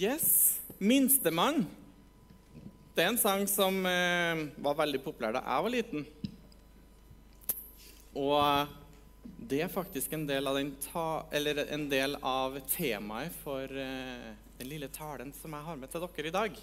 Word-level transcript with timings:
Yes. 0.00 0.60
'Minstemann'. 0.78 1.66
Det 2.94 3.02
er 3.02 3.10
en 3.10 3.18
sang 3.20 3.42
som 3.48 3.74
eh, 3.84 4.46
var 4.64 4.78
veldig 4.78 5.00
populær 5.04 5.34
da 5.36 5.42
jeg 5.44 5.64
var 5.66 5.72
liten. 5.74 6.06
Og 8.16 8.72
det 9.50 9.60
er 9.60 9.74
faktisk 9.74 10.16
en 10.16 10.24
del 10.24 10.48
av, 10.48 10.56
ta, 10.86 11.04
del 11.92 12.16
av 12.16 12.56
temaet 12.72 13.36
for 13.42 13.68
eh, 13.68 14.32
den 14.62 14.72
lille 14.72 14.88
talen 14.88 15.34
som 15.36 15.52
jeg 15.52 15.68
har 15.68 15.76
med 15.82 15.92
til 15.92 16.08
dere 16.08 16.32
i 16.32 16.36
dag. 16.38 16.58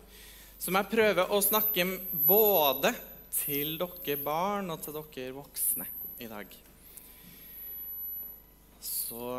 Som 0.58 0.82
jeg 0.82 0.92
prøver 0.98 1.30
å 1.30 1.42
snakke 1.46 1.86
både 2.26 2.96
til 3.44 3.78
dere 3.78 4.18
barn 4.18 4.74
og 4.74 4.82
til 4.82 4.98
dere 4.98 5.38
voksne 5.38 5.86
i 6.26 6.34
dag. 6.34 6.58
Så 8.82 9.34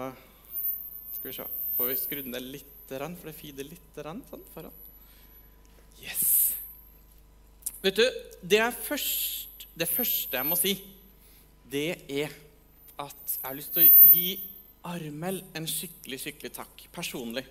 skal 1.18 1.32
vi 1.32 1.40
se 1.42 1.54
Får 1.78 1.86
vi 1.86 1.94
skrudd 1.94 2.26
ned 2.26 2.42
litt, 2.42 2.77
for 2.88 3.28
det 3.28 3.36
feeder 3.36 3.68
grann 3.96 4.22
sånn 4.30 4.44
foran. 4.54 4.74
Yes. 6.02 6.54
Vet 7.82 7.98
du, 7.98 8.04
det, 8.42 8.62
først, 8.86 9.66
det 9.78 9.88
første 9.90 10.38
jeg 10.38 10.48
må 10.48 10.56
si, 10.58 10.74
det 11.70 12.00
er 12.08 12.32
at 12.98 13.34
jeg 13.36 13.44
har 13.44 13.58
lyst 13.58 13.76
til 13.76 13.86
å 13.86 14.08
gi 14.08 14.28
Armel 14.88 15.42
en 15.58 15.66
skikkelig, 15.68 16.18
skikkelig 16.22 16.52
takk 16.56 16.86
personlig. 16.94 17.44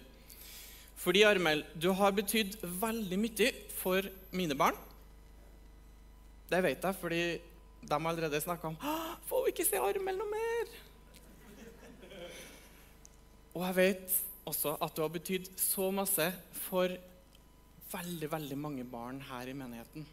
Fordi, 0.97 1.21
Armel, 1.27 1.61
du 1.77 1.91
har 1.95 2.16
betydd 2.17 2.58
veldig 2.81 3.19
mye 3.22 3.52
for 3.77 4.08
mine 4.35 4.58
barn. 4.58 4.75
Det 6.49 6.59
vet 6.63 6.83
jeg 6.83 6.97
fordi 6.97 7.22
de 7.88 7.94
har 7.94 8.08
allerede 8.09 8.39
snakka 8.41 8.69
om 8.69 8.77
Får 9.27 9.44
vi 9.44 9.52
ikke 9.52 9.66
se 9.67 9.80
Armel 9.83 10.17
noe 10.17 10.31
mer? 10.31 10.72
Og 13.53 13.63
jeg 13.66 13.75
vet 13.77 14.17
også 14.47 14.77
at 14.83 14.95
du 14.95 15.03
har 15.03 15.11
betydd 15.13 15.49
så 15.59 15.89
masse 15.93 16.27
for 16.67 16.93
veldig, 17.91 18.29
veldig 18.31 18.57
mange 18.59 18.85
barn 18.88 19.19
her 19.29 19.51
i 19.51 19.55
menigheten. 19.57 20.08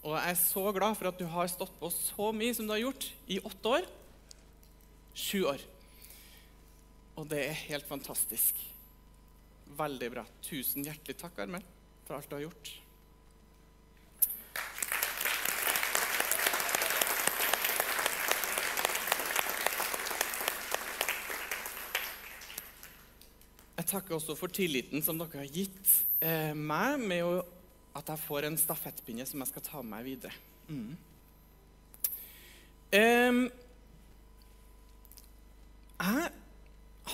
Og 0.00 0.14
jeg 0.16 0.32
er 0.32 0.38
så 0.40 0.64
glad 0.72 0.96
for 0.96 1.10
at 1.10 1.20
du 1.20 1.26
har 1.28 1.50
stått 1.52 1.72
på 1.80 1.90
så 1.92 2.30
mye 2.32 2.56
som 2.56 2.68
du 2.68 2.72
har 2.72 2.84
gjort 2.84 3.10
i 3.28 3.40
åtte 3.44 3.74
år. 3.76 3.88
Sju 5.12 5.44
år. 5.50 5.64
Og 7.20 7.26
det 7.28 7.42
er 7.50 7.64
helt 7.68 7.88
fantastisk. 7.88 8.60
Veldig 9.76 10.12
bra. 10.14 10.24
Tusen 10.46 10.86
hjertelig 10.86 11.18
takk, 11.20 11.42
Armel, 11.44 11.66
for 12.06 12.16
alt 12.16 12.30
du 12.30 12.38
har 12.38 12.48
gjort. 12.48 12.72
Jeg 23.79 23.79
takker 23.90 24.16
også 24.16 24.36
for 24.38 24.52
tilliten 24.54 25.02
som 25.04 25.18
dere 25.20 25.42
har 25.42 25.50
gitt 25.50 25.94
eh, 26.24 26.52
meg 26.56 27.00
med 27.02 27.26
å, 27.26 27.40
at 27.98 28.12
jeg 28.12 28.22
får 28.24 28.46
en 28.48 28.58
stafettpinne 28.60 29.26
som 29.28 29.42
jeg 29.42 29.50
skal 29.50 29.66
ta 29.66 29.82
med 29.82 29.92
meg 29.94 30.06
videre. 30.06 30.34
Mm. 30.70 30.92
Eh, 32.94 33.40
jeg 36.00 36.28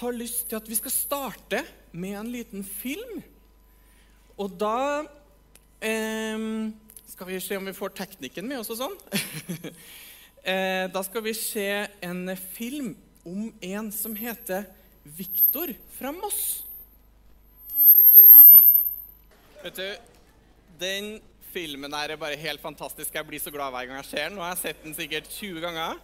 har 0.01 0.19
lyst 0.21 0.47
til 0.51 0.61
at 0.61 0.69
vi 0.69 0.79
skal 0.79 0.95
starte 0.95 1.63
med 1.97 2.19
en 2.21 2.33
liten 2.33 2.65
film. 2.67 3.23
Og 4.37 4.53
da 4.61 5.05
eh, 5.81 6.49
skal 7.09 7.31
vi 7.31 7.41
se 7.41 7.57
om 7.57 7.67
vi 7.67 7.77
får 7.77 7.97
teknikken 7.97 8.49
med 8.49 8.61
oss 8.63 8.75
og 8.75 8.85
sånn. 8.85 9.01
Eh, 10.47 10.85
da 10.95 11.01
skal 11.03 11.25
vi 11.27 11.33
se 11.35 11.89
en 12.07 12.29
film 12.55 12.93
om 13.27 13.49
en 13.67 13.89
som 13.91 14.13
heter 14.15 14.69
Viktor 15.03 15.73
fra 15.97 16.13
Moss. 16.15 16.66
Vet 19.67 19.77
du, 19.77 19.97
Den 20.79 21.17
filmen 21.51 21.91
der 21.91 22.13
er 22.15 22.19
bare 22.21 22.37
helt 22.39 22.63
fantastisk. 22.63 23.15
Jeg 23.15 23.27
blir 23.27 23.41
så 23.43 23.51
glad 23.51 23.73
hver 23.75 23.89
gang 23.89 23.97
jeg 23.99 24.07
ser 24.07 24.29
den. 24.29 24.37
Nå 24.39 24.45
har 24.45 24.53
jeg 24.53 24.61
sett 24.61 24.85
den 24.85 24.95
sikkert 24.95 25.27
20 25.27 25.65
ganger. 25.65 25.97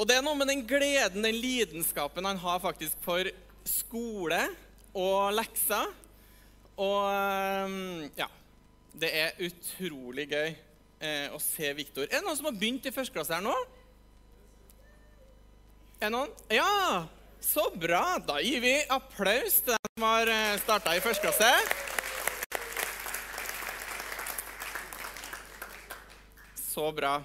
Og 0.00 0.08
det 0.08 0.16
er 0.16 0.24
noe 0.24 0.38
med 0.40 0.48
den 0.48 0.62
gleden, 0.64 1.26
den 1.26 1.36
lidenskapen 1.36 2.24
han 2.24 2.40
har 2.40 2.62
faktisk 2.64 2.96
for 3.04 3.28
skole 3.68 4.38
og 4.96 5.34
lekser. 5.36 5.92
Og 6.80 7.12
ehm, 7.12 8.08
ja 8.16 8.30
Det 8.96 9.12
er 9.20 9.44
utrolig 9.44 10.30
gøy 10.32 10.48
eh, 10.48 11.28
å 11.28 11.42
se 11.44 11.74
Viktor. 11.76 12.08
Er 12.08 12.22
det 12.22 12.24
noen 12.24 12.40
som 12.40 12.48
har 12.48 12.56
begynt 12.56 12.88
i 12.88 12.96
første 12.96 13.12
klasse 13.12 13.36
her 13.36 13.44
nå? 13.44 13.52
Er 16.00 16.08
det 16.08 16.14
noen? 16.16 16.36
Ja! 16.48 17.04
Så 17.42 17.68
bra. 17.76 18.16
Da 18.24 18.40
gir 18.40 18.64
vi 18.64 18.78
applaus 18.88 19.60
til 19.60 19.74
dem 19.76 19.96
som 19.98 20.08
har 20.08 20.36
eh, 20.40 20.60
starta 20.64 20.96
i 20.96 21.04
første 21.04 21.28
klasse. 21.28 21.81
Så 26.72 26.92
bra. 26.92 27.18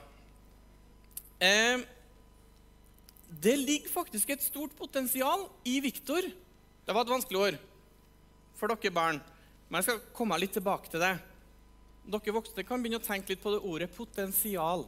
Eh, 1.40 1.80
det 3.30 3.56
ligger 3.58 3.90
faktisk 3.90 4.30
et 4.30 4.44
stort 4.44 4.74
potensial 4.75 5.46
i 5.63 5.80
Viktor. 5.80 6.25
Det 6.84 6.96
var 6.96 7.06
et 7.06 7.12
vanskelig 7.13 7.40
ord 7.40 7.59
for 8.59 8.74
dere 8.74 8.91
barn, 8.91 9.22
men 9.69 9.80
jeg 9.80 9.85
skal 9.85 10.02
komme 10.18 10.40
litt 10.41 10.52
tilbake 10.58 10.91
til 10.91 11.00
det. 11.00 11.13
Dere 12.12 12.34
voksne 12.35 12.66
kan 12.68 12.84
begynne 12.84 13.00
å 13.00 13.06
tenke 13.06 13.31
litt 13.31 13.44
på 13.44 13.53
det 13.53 13.62
ordet 13.63 13.88
potensial. 13.96 14.84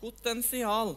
Potensial. 0.00 0.96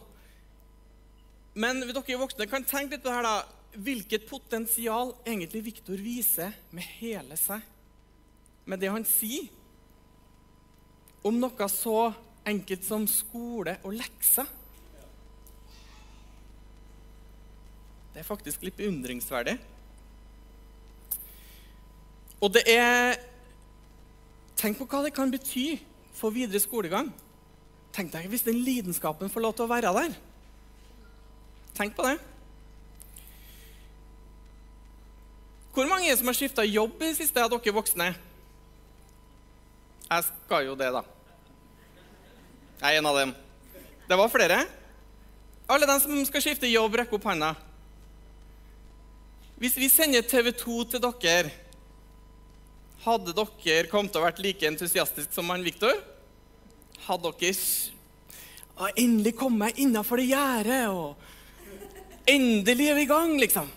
Men 1.54 1.84
dere 1.84 2.18
voksne 2.18 2.48
kan 2.50 2.66
tenke 2.66 2.96
litt 2.96 3.04
på 3.04 3.12
det 3.12 3.20
her 3.20 3.28
da. 3.28 3.36
Hvilket 3.76 4.26
potensial 4.26 5.14
egentlig 5.22 5.62
Viktor 5.68 6.02
viser 6.02 6.54
med 6.74 6.90
hele 6.98 7.38
seg, 7.38 7.62
med 8.66 8.82
det 8.82 8.90
han 8.90 9.06
sier 9.06 9.46
om 11.24 11.38
noe 11.40 11.68
så 11.72 12.12
enkelt 12.46 12.84
som 12.86 13.06
skole 13.10 13.76
og 13.82 13.96
lekser. 13.96 14.46
Det 18.12 18.22
er 18.22 18.28
faktisk 18.28 18.62
litt 18.64 18.76
beundringsverdig. 18.78 19.56
Og 22.40 22.52
det 22.52 22.66
er 22.72 23.16
Tenk 24.56 24.78
på 24.80 24.86
hva 24.88 25.02
det 25.04 25.12
kan 25.12 25.28
bety 25.28 25.76
for 26.16 26.32
videre 26.32 26.56
skolegang. 26.62 27.10
Tenk 27.92 28.08
deg 28.14 28.24
hvis 28.32 28.46
den 28.46 28.62
lidenskapen 28.64 29.28
får 29.28 29.44
lov 29.44 29.52
til 29.52 29.66
å 29.66 29.68
være 29.68 29.92
der. 29.92 30.14
Tenk 31.76 31.92
på 31.96 32.06
det. 32.06 32.14
Hvor 35.76 35.88
mange 35.90 36.08
er 36.08 36.16
som 36.16 36.32
har 36.32 36.38
skifta 36.38 36.64
jobb 36.64 36.96
i 37.02 37.10
det 37.10 37.18
siste 37.18 37.42
av 37.44 37.52
dere 37.52 37.76
voksne? 37.76 38.14
Jeg 40.06 40.22
skal 40.28 40.68
jo 40.68 40.74
det, 40.78 40.92
da. 40.94 41.02
Jeg 42.80 42.94
er 42.94 43.00
en 43.00 43.08
av 43.10 43.16
dem. 43.18 43.32
Det 44.06 44.18
var 44.20 44.30
flere. 44.30 44.60
Alle 45.66 45.88
de 45.90 45.96
som 45.98 46.26
skal 46.28 46.44
skifte 46.44 46.70
jobb, 46.70 46.94
rekke 47.00 47.16
opp 47.18 47.26
hånda. 47.26 47.54
Hvis 49.58 49.78
vi 49.80 49.88
sender 49.90 50.22
TV 50.22 50.52
2 50.54 50.76
til 50.92 51.02
dere, 51.02 51.50
hadde 53.06 53.34
dere 53.34 53.90
kommet 53.90 54.12
til 54.12 54.20
å 54.20 54.26
vært 54.26 54.42
like 54.44 54.68
entusiastisk 54.68 55.32
som 55.34 55.50
han 55.50 55.64
Viktor? 55.66 55.96
Hadde 57.08 57.32
dere 57.40 58.92
endelig 59.00 59.32
kom 59.38 59.56
jeg 59.64 59.86
innafor 59.86 60.20
det 60.20 60.30
gjerdet 60.30 60.84
og 60.92 61.16
Endelig 62.26 62.88
er 62.90 62.96
vi 62.98 63.02
i 63.04 63.06
gang, 63.06 63.36
liksom. 63.38 63.68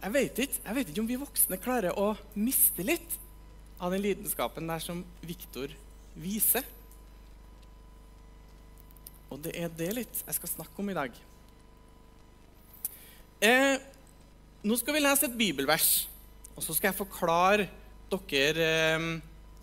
Jeg 0.00 0.12
vet, 0.14 0.38
ikke, 0.40 0.60
jeg 0.64 0.76
vet 0.78 0.88
ikke 0.88 1.02
om 1.02 1.08
vi 1.10 1.18
voksne 1.20 1.58
klarer 1.60 1.98
å 2.00 2.14
miste 2.40 2.86
litt 2.88 3.19
av 3.80 3.94
den 3.94 4.04
lidenskapen 4.04 4.68
der 4.68 4.82
som 4.84 5.00
Viktor 5.24 5.72
viser. 6.20 6.66
Og 9.30 9.40
det 9.44 9.54
er 9.56 9.72
det 9.72 9.90
litt 9.96 10.22
jeg 10.26 10.36
skal 10.36 10.52
snakke 10.56 10.82
om 10.82 10.90
i 10.92 10.96
dag. 10.96 11.14
Eh, 13.40 13.76
nå 14.60 14.76
skal 14.76 14.96
vi 14.96 15.00
lese 15.00 15.30
et 15.30 15.38
bibelvers, 15.38 16.04
og 16.52 16.64
så 16.64 16.76
skal 16.76 16.90
jeg 16.90 16.98
forklare 16.98 17.68
dere 18.10 18.66
eh, 18.66 19.06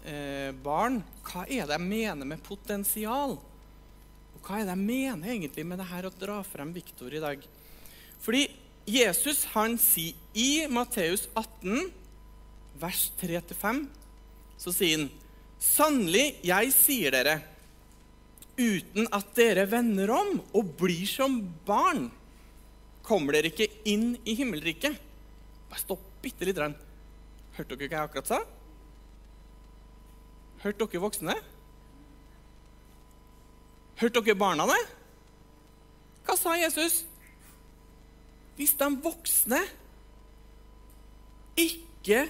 eh, 0.07 0.49
barn 0.63 1.01
hva 1.27 1.43
er 1.45 1.67
det 1.67 1.75
jeg 1.75 1.85
mener 1.85 2.25
med 2.25 2.41
potensial. 2.45 3.35
Og 4.37 4.39
Hva 4.41 4.61
er 4.61 4.67
det 4.69 4.73
jeg 4.77 4.87
mener 4.87 5.33
egentlig 5.33 5.65
med 5.67 5.81
det 5.81 5.89
her 5.89 6.07
å 6.07 6.13
dra 6.13 6.39
frem 6.47 6.71
Viktor 6.73 7.13
i 7.13 7.21
dag? 7.21 7.41
Fordi 8.23 8.45
Jesus 8.87 9.43
han 9.51 9.75
sier 9.81 10.15
i 10.37 10.63
Matteus 10.71 11.25
18, 11.35 11.89
vers 12.79 13.01
3-5, 13.19 13.81
så 14.57 14.74
sier 14.74 15.00
han 15.00 15.09
Sannelig, 15.57 16.36
jeg 16.45 16.69
sier 16.75 17.15
dere, 17.15 17.39
uten 18.57 19.07
at 19.13 19.31
dere 19.38 19.63
vender 19.69 20.12
om 20.13 20.36
og 20.54 20.75
blir 20.77 21.07
som 21.09 21.39
barn, 21.65 22.12
kommer 23.01 23.33
dere 23.33 23.50
ikke 23.50 23.65
inn 23.89 24.12
i 24.21 24.36
himmelriket. 24.38 25.00
Bare 25.71 25.81
stopp 25.81 26.04
bitte 26.21 26.45
litt. 26.45 26.62
Hørte 27.57 27.74
dere 27.74 27.89
hva 27.89 27.98
jeg 27.98 28.04
akkurat 28.04 28.30
sa? 28.30 28.39
Hørte 30.62 30.86
dere 30.86 31.04
voksne? 31.07 31.38
Hørte 33.98 34.21
dere 34.21 34.38
barna 34.38 34.69
det? 34.69 34.81
Hva 36.27 36.38
sa 36.38 36.54
Jesus? 36.59 37.01
Hvis 38.57 38.74
de 38.77 38.89
voksne 39.01 39.62
ikke 41.57 42.27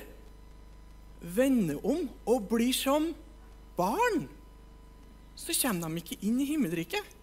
vender 1.22 1.80
om 1.86 2.08
og 2.30 2.48
blir 2.52 2.74
som 2.76 3.12
barn, 3.78 4.28
så 5.38 5.54
kommer 5.62 5.90
de 5.90 6.02
ikke 6.02 6.18
inn 6.26 6.40
i 6.42 6.50
himmelriket. 6.50 7.14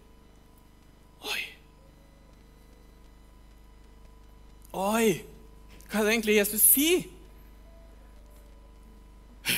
Oi. 1.25 1.43
Oi. 4.75 5.07
Hva 5.89 6.01
er 6.01 6.05
det 6.07 6.13
egentlig 6.13 6.37
Jesus 6.39 6.63
sier? 6.65 7.05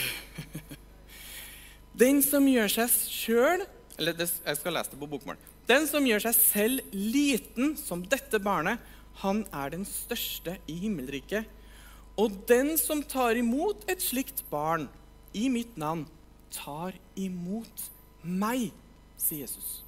Den 2.02 2.22
som 2.26 2.46
gjør 2.50 2.68
seg 2.70 2.92
sjøl 2.92 3.64
Eller 3.98 4.20
jeg 4.20 4.58
skal 4.60 4.76
lese 4.76 4.92
det 4.92 5.00
på 5.00 5.08
bokmål. 5.10 5.38
Den 5.68 5.88
som 5.90 6.06
gjør 6.06 6.28
seg 6.28 6.36
selv 6.38 6.92
liten 6.94 7.74
som 7.80 8.04
dette 8.06 8.40
barnet, 8.44 8.78
han 9.24 9.42
er 9.50 9.74
den 9.74 9.86
største 9.90 10.58
i 10.70 10.76
himmelriket. 10.84 11.50
Og 12.18 12.34
den 12.50 12.74
som 12.82 13.04
tar 13.06 13.38
imot 13.38 13.84
et 13.92 14.02
slikt 14.02 14.42
barn 14.50 14.88
i 15.38 15.48
mitt 15.54 15.76
navn, 15.78 16.08
tar 16.54 16.96
imot 17.20 17.84
meg, 18.24 18.72
sier 19.20 19.46
Jesus. 19.46 19.84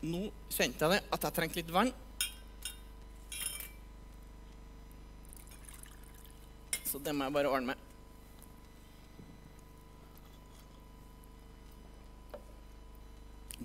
Nå 0.00 0.28
kjente 0.54 0.86
jeg 0.86 0.94
det, 0.94 1.02
at 1.12 1.26
jeg 1.26 1.36
trengte 1.36 1.58
litt 1.60 1.74
vann. 1.74 1.90
Så 6.88 7.00
det 7.04 7.12
må 7.12 7.26
jeg 7.26 7.34
bare 7.36 7.52
ordne 7.52 7.74
med. 7.74 7.84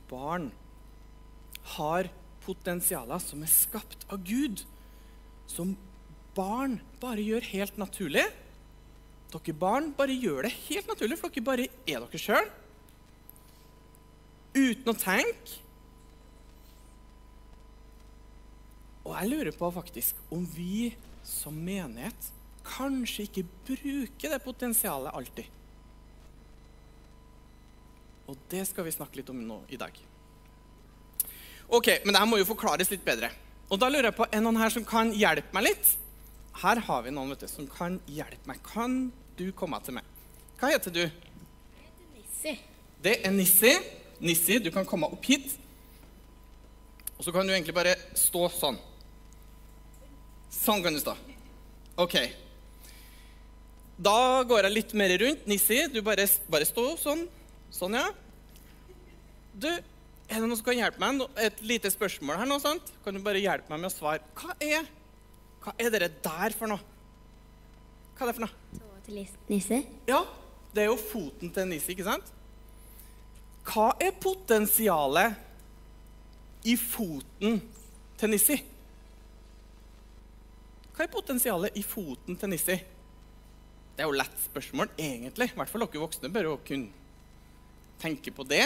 Barn 0.10 0.52
har 1.78 2.10
potensialer 2.44 3.22
som 3.24 3.46
er 3.46 3.52
skapt 3.54 4.04
av 4.12 4.20
Gud, 4.28 4.66
som 5.50 5.76
barn 6.38 6.80
bare 7.02 7.24
gjør 7.24 7.46
helt 7.54 7.80
naturlig. 7.82 8.26
Dere 9.34 9.56
barn 9.58 9.92
bare 9.98 10.14
gjør 10.14 10.48
det 10.48 10.54
helt 10.68 10.90
naturlig, 10.90 11.18
for 11.20 11.34
dere 11.34 11.48
bare 11.48 11.68
er 11.90 12.04
dere 12.06 12.22
sjøl. 12.22 12.52
Uten 14.54 14.94
å 14.94 14.98
tenke. 14.98 15.60
Og 19.04 19.12
jeg 19.18 19.32
lurer 19.34 19.56
på 19.58 19.72
faktisk 19.76 20.20
om 20.32 20.46
vi 20.56 20.94
som 21.28 21.56
menighet 21.60 22.30
kanskje 22.64 23.26
ikke 23.28 23.44
bruker 23.68 24.32
det 24.32 24.40
potensialet 24.46 25.12
alltid. 25.12 25.50
Og 28.32 28.40
det 28.52 28.64
skal 28.70 28.88
vi 28.88 28.96
snakke 28.96 29.20
litt 29.20 29.32
om 29.34 29.42
nå 29.44 29.60
i 29.74 29.80
dag. 29.80 29.98
Ok, 31.74 31.90
Men 32.06 32.14
dette 32.14 32.30
må 32.30 32.40
jo 32.40 32.48
forklares 32.48 32.92
litt 32.92 33.04
bedre. 33.04 33.32
Og 33.74 33.80
da 33.82 33.90
lurer 33.90 34.12
jeg 34.12 34.18
på, 34.20 34.28
Er 34.30 34.44
noen 34.46 34.60
her 34.62 34.70
som 34.70 34.86
kan 34.86 35.12
hjelpe 35.18 35.50
meg 35.56 35.72
litt? 35.72 35.96
Her 36.62 36.78
har 36.86 37.02
vi 37.02 37.14
noen 37.16 37.32
vet 37.34 37.42
du, 37.42 37.50
som 37.50 37.66
kan 37.66 37.98
hjelpe 38.06 38.46
meg. 38.46 38.60
Kan 38.62 39.08
du 39.40 39.48
komme 39.58 39.80
til 39.82 39.98
meg? 39.98 40.06
Hva 40.60 40.70
heter 40.70 40.94
du? 40.94 41.02
Jeg 41.02 41.88
heter 41.88 42.12
Nissi. 42.14 42.54
Det 43.02 43.16
er 43.26 43.34
Nissi. 43.34 43.74
Nissi, 44.22 44.60
du 44.62 44.70
kan 44.72 44.86
komme 44.86 45.10
opp 45.10 45.26
hit. 45.26 45.56
Og 47.18 47.26
så 47.26 47.34
kan 47.34 47.50
du 47.50 47.56
egentlig 47.56 47.74
bare 47.74 47.96
stå 48.20 48.46
sånn. 48.54 48.78
Sånn 50.54 50.86
kan 50.86 50.94
du 50.94 51.02
stå. 51.02 51.18
OK. 52.04 52.20
Da 53.98 54.44
går 54.46 54.68
jeg 54.68 54.76
litt 54.78 54.94
mer 55.02 55.16
rundt. 55.24 55.50
Nissi, 55.50 55.82
du 55.90 56.04
bare, 56.06 56.28
bare 56.54 56.70
stå 56.70 56.86
sånn. 57.02 57.26
Sånn, 57.74 57.98
ja. 57.98 58.06
Du, 59.58 59.70
er 60.34 60.42
det 60.42 60.48
noen 60.50 60.58
som 60.58 60.66
kan 60.66 60.78
hjelpe 60.80 61.02
meg? 61.02 61.22
Et 61.46 61.60
lite 61.66 61.92
spørsmål 61.94 62.40
her 62.42 62.50
nå, 62.50 62.58
sant? 62.62 62.94
Kan 63.06 63.14
du 63.16 63.22
bare 63.26 63.42
hjelpe 63.42 63.70
meg 63.70 63.84
med 63.84 63.92
å 63.92 63.94
svare? 63.94 64.24
Hva 64.40 64.56
er, 64.58 64.88
hva 65.64 65.74
er 65.78 65.94
dere 65.94 66.10
der 66.26 66.56
for 66.58 66.68
noe? 66.72 66.82
Hva 68.14 68.26
er 68.26 68.32
det 68.32 68.38
for 68.38 68.46
noe? 68.46 68.54
Tåa 68.80 68.98
til 69.06 69.16
nisse. 69.52 69.78
Ja, 70.10 70.22
det 70.74 70.82
er 70.84 70.90
jo 70.90 70.98
foten 70.98 71.52
til 71.54 71.70
Nissi, 71.70 71.94
ikke 71.94 72.08
sant? 72.08 72.28
Hva 73.68 73.92
er 74.02 74.14
potensialet 74.22 75.30
i 76.68 76.76
foten 76.80 77.62
til 78.20 78.34
Nissi? 78.34 78.58
Hva 80.94 81.06
er 81.06 81.14
potensialet 81.14 81.78
i 81.78 81.84
foten 81.86 82.38
til 82.40 82.50
Nissi? 82.54 82.78
Det 83.94 84.02
er 84.02 84.10
jo 84.10 84.18
lett 84.18 84.40
spørsmål, 84.48 84.90
egentlig. 84.98 85.52
I 85.52 85.58
hvert 85.60 85.70
fall 85.70 85.86
dere 85.86 86.02
voksne 86.02 86.34
bør 86.34 86.50
jo 86.50 86.56
kunne 86.66 86.90
tenke 88.02 88.34
på 88.34 88.44
det. 88.50 88.66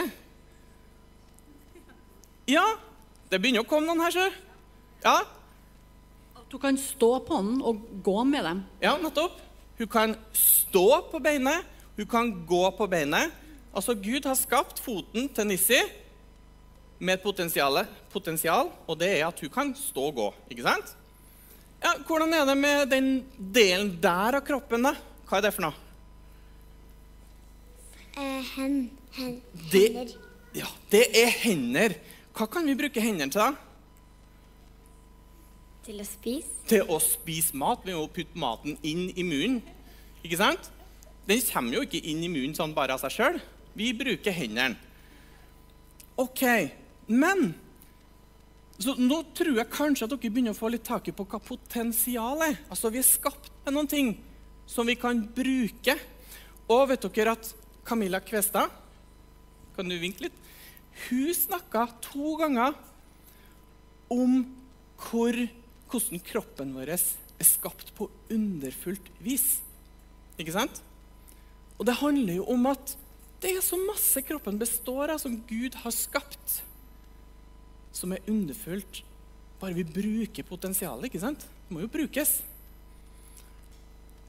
Ja, 2.48 2.64
det 3.32 3.42
begynner 3.44 3.66
å 3.66 3.68
komme 3.68 3.88
noen 3.90 4.04
her, 4.06 4.14
sjø. 4.16 4.28
Ja, 5.04 5.18
At 6.38 6.54
hun 6.56 6.62
kan 6.64 6.78
stå 6.80 7.10
på 7.28 7.42
den 7.44 7.58
og 7.62 7.82
gå 8.06 8.22
med 8.24 8.46
dem. 8.48 8.62
Ja, 8.82 8.94
nettopp. 9.02 9.36
Hun 9.78 9.90
kan 9.92 10.14
stå 10.34 10.86
på 11.12 11.20
beinet, 11.22 11.66
hun 11.98 12.08
kan 12.10 12.30
gå 12.48 12.62
på 12.78 12.88
beinet. 12.90 13.34
Altså, 13.76 13.94
Gud 14.00 14.26
har 14.26 14.38
skapt 14.40 14.80
foten 14.82 15.28
til 15.36 15.46
Nissi 15.50 15.82
med 17.00 17.18
et 17.18 17.22
potensial, 17.26 17.84
potensial, 18.10 18.72
og 18.88 18.98
det 18.98 19.10
er 19.20 19.28
at 19.28 19.40
hun 19.44 19.52
kan 19.54 19.74
stå 19.78 20.08
og 20.10 20.16
gå. 20.18 20.30
ikke 20.50 20.64
sant? 20.66 20.96
Ja, 21.84 21.92
Hvordan 22.08 22.34
er 22.34 22.46
det 22.50 22.56
med 22.58 22.90
den 22.90 23.10
delen 23.54 23.92
der 24.02 24.40
av 24.40 24.42
kroppen, 24.48 24.88
da? 24.88 24.96
Hva 25.30 25.38
er 25.38 25.46
det 25.46 25.54
for 25.54 25.68
noe? 25.68 25.76
Eh, 28.18 28.44
hen, 28.56 28.78
hen, 29.14 29.42
Det, 29.72 29.84
hender. 29.94 30.14
ja, 30.56 30.66
det 30.92 31.04
er 31.14 31.30
hender. 31.44 31.94
Hva 32.38 32.46
kan 32.54 32.68
vi 32.70 32.76
bruke 32.78 33.02
hendene 33.02 33.34
til, 33.34 33.42
da? 33.42 33.54
Til 35.88 36.02
å 36.04 36.06
spise. 36.06 36.54
til 36.68 36.84
å 36.92 37.00
spise 37.02 37.56
mat. 37.58 37.86
Vi 37.86 37.96
må 37.96 38.06
putte 38.14 38.38
maten 38.38 38.76
inn 38.86 39.08
i 39.16 39.24
munnen. 39.26 39.62
Ikke 40.22 40.38
sant? 40.38 40.70
Den 41.28 41.42
kommer 41.48 41.80
jo 41.80 41.86
ikke 41.88 42.04
inn 42.04 42.22
i 42.24 42.30
munnen 42.30 42.54
sånn 42.56 42.76
bare 42.76 42.94
av 42.94 43.02
seg 43.02 43.16
sjøl. 43.16 43.40
Vi 43.78 43.90
bruker 43.98 44.36
hendene. 44.36 44.78
OK, 46.18 46.44
men 47.08 47.56
så 48.78 48.94
Nå 49.02 49.24
tror 49.34 49.58
jeg 49.58 49.74
kanskje 49.74 50.06
at 50.06 50.12
dere 50.14 50.30
begynner 50.30 50.54
å 50.54 50.58
få 50.58 50.70
litt 50.70 50.86
tak 50.86 51.08
i 51.10 51.14
på 51.16 51.26
hva 51.26 51.40
potensialet 51.42 52.52
er. 52.52 52.58
Altså, 52.70 52.92
Vi 52.94 53.02
er 53.02 53.08
skapt 53.08 53.50
med 53.66 53.74
noen 53.74 53.90
ting 53.90 54.12
som 54.70 54.86
vi 54.86 54.94
kan 54.96 55.24
bruke. 55.34 55.98
Og 56.70 56.90
vet 56.92 57.08
dere 57.16 57.34
at 57.34 57.54
Camilla 57.88 58.20
Kvestad 58.20 58.70
Kan 59.76 59.90
du 59.90 59.98
vinke 59.98 60.28
litt? 60.28 60.47
Hun 61.06 61.32
snakka 61.36 61.86
to 62.04 62.36
ganger 62.42 62.76
om 64.14 64.40
hvor, 64.98 65.36
hvordan 65.92 66.24
kroppen 66.26 66.74
vår 66.76 66.96
er 66.96 67.46
skapt 67.46 67.94
på 67.98 68.10
underfullt 68.34 69.12
vis. 69.22 69.60
Ikke 70.42 70.56
sant? 70.56 70.82
Og 71.78 71.86
det 71.86 72.00
handler 72.02 72.40
jo 72.40 72.48
om 72.54 72.66
at 72.72 72.96
det 73.42 73.54
er 73.54 73.62
så 73.62 73.78
masse 73.78 74.22
kroppen 74.26 74.58
består 74.58 75.14
av, 75.14 75.22
som 75.22 75.36
Gud 75.46 75.76
har 75.84 75.94
skapt, 75.94 76.62
som 77.94 78.14
er 78.16 78.26
underfullt. 78.30 79.04
Bare 79.62 79.78
vi 79.78 79.86
bruker 79.86 80.46
potensialet, 80.46 81.10
ikke 81.10 81.22
sant? 81.22 81.46
Det 81.46 81.76
må 81.76 81.84
jo 81.84 81.92
brukes. 81.94 82.40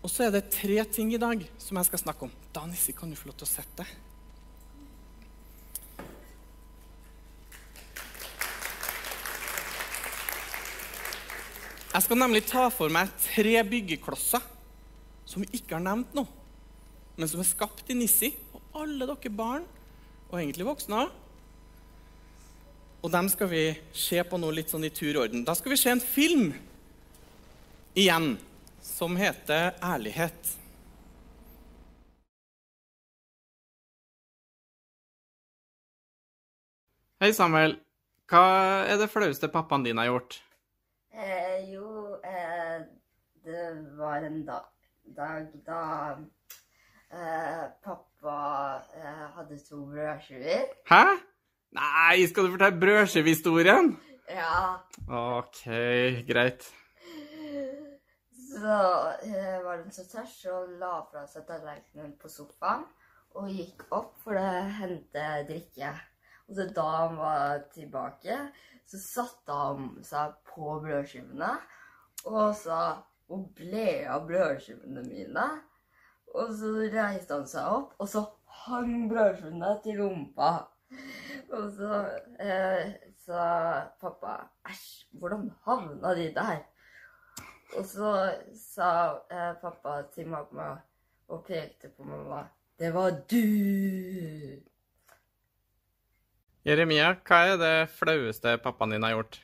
Og 0.04 0.12
så 0.12 0.26
er 0.26 0.36
det 0.36 0.50
tre 0.52 0.76
ting 0.92 1.14
i 1.14 1.20
dag 1.20 1.40
som 1.60 1.80
jeg 1.80 1.88
skal 1.88 2.04
snakke 2.04 2.28
om. 2.28 2.36
Da, 2.52 2.66
Nisse, 2.68 2.92
kan 2.96 3.10
du 3.10 3.16
få 3.18 3.30
lov 3.30 3.40
til 3.40 3.48
å 3.48 3.50
sette 3.50 3.80
deg? 3.80 4.07
Jeg 11.98 12.04
skal 12.04 12.20
nemlig 12.20 12.44
ta 12.46 12.68
for 12.70 12.92
meg 12.94 13.08
tre 13.18 13.56
byggeklosser 13.66 14.42
som 15.26 15.42
vi 15.42 15.58
ikke 15.58 15.74
har 15.74 15.82
nevnt 15.82 16.12
nå, 16.14 16.22
men 17.18 17.26
som 17.26 17.42
er 17.42 17.48
skapt 17.48 17.90
i 17.90 17.96
Nissi. 17.98 18.28
Og 18.54 18.78
alle 18.84 19.08
dere 19.10 19.32
barn, 19.34 19.64
og 20.28 20.36
egentlig 20.38 20.68
voksne 20.68 21.00
òg. 21.02 21.10
Og 23.02 23.10
dem 23.10 23.32
skal 23.34 23.50
vi 23.50 23.64
se 23.90 24.22
på 24.22 24.38
nå 24.38 24.52
litt 24.54 24.70
sånn 24.70 24.86
i 24.86 24.92
tur 24.94 25.10
og 25.16 25.24
orden. 25.24 25.42
Da 25.42 25.58
skal 25.58 25.74
vi 25.74 25.82
se 25.82 25.90
en 25.90 26.04
film 26.04 26.54
igjen 27.98 28.36
som 28.78 29.18
heter 29.18 29.74
'Ærlighet'. 29.82 30.54
Hei, 37.18 37.32
Samuel. 37.32 37.80
Hva 38.30 38.86
er 38.86 38.98
det 39.02 39.10
flaueste 39.10 39.50
pappaen 39.50 39.82
din 39.82 39.98
har 39.98 40.14
gjort? 40.14 40.44
Eh, 41.18 41.72
jo, 41.72 41.87
det 43.48 43.96
var 43.96 44.16
en 44.16 44.42
dag, 44.46 44.64
dag 45.16 45.46
da 45.66 45.82
eh, 47.12 47.64
pappa 47.84 48.40
eh, 48.96 49.24
hadde 49.36 49.56
to 49.68 49.86
brødskiver. 49.88 50.66
Hæ? 50.90 51.04
Nei, 51.78 52.26
skal 52.26 52.44
du 52.44 52.50
fortelle 52.50 52.80
brødskivehistorien? 52.80 53.94
Ja, 54.28 54.76
OK, 55.08 55.64
greit. 56.28 56.68
så 58.52 58.76
eh, 59.22 59.64
var 59.64 59.80
den 59.80 59.92
så 59.92 60.04
tørst 60.12 60.44
og 60.52 60.76
la 60.80 60.98
fra 61.08 61.24
seg 61.30 61.48
tallerkenen 61.48 62.14
på 62.20 62.28
sofaen 62.32 62.84
og 63.38 63.48
gikk 63.52 63.86
opp 63.94 64.16
for 64.24 64.36
å 64.36 64.46
hente 64.80 65.26
drikke. 65.48 65.96
Og 66.48 66.56
så 66.56 66.68
da 66.76 66.86
han 66.96 67.16
var 67.16 67.64
tilbake, 67.72 68.38
så 68.88 69.00
satte 69.00 69.56
han 69.56 69.90
seg 70.04 70.36
på 70.48 70.80
brødskivene 70.84 71.54
og 72.28 72.56
sa 72.56 72.80
hvor 73.28 73.44
ble 73.56 73.88
av 74.08 74.24
brødskivene 74.28 75.04
mine? 75.04 75.46
Og 76.36 76.52
så 76.56 76.72
reiste 76.92 77.36
han 77.36 77.46
seg 77.48 77.68
opp, 77.68 77.94
og 78.00 78.08
så 78.08 78.24
hang 78.64 79.08
brødskivene 79.10 79.74
til 79.84 80.00
rumpa. 80.02 80.50
Og 81.52 81.70
så 81.76 82.00
eh, 82.40 82.96
sa 83.24 83.42
pappa 84.00 84.38
æsj, 84.68 84.88
hvordan 85.20 85.48
havna 85.66 86.14
de 86.16 86.28
der? 86.36 86.62
Og 87.76 87.84
så 87.88 88.12
sa 88.56 88.90
eh, 89.28 89.52
pappa 89.60 90.00
til 90.14 90.28
mamma 90.32 90.70
og 91.28 91.44
pekte 91.48 91.92
på 91.92 92.08
mamma. 92.08 92.46
Det 92.78 92.94
var 92.94 93.10
du! 93.28 93.44
Jeremia, 96.64 97.12
hva 97.28 97.42
er 97.52 97.60
det 97.60 97.76
flaueste 97.96 98.56
pappaen 98.64 98.92
din 98.96 99.04
har 99.04 99.16
gjort? 99.16 99.40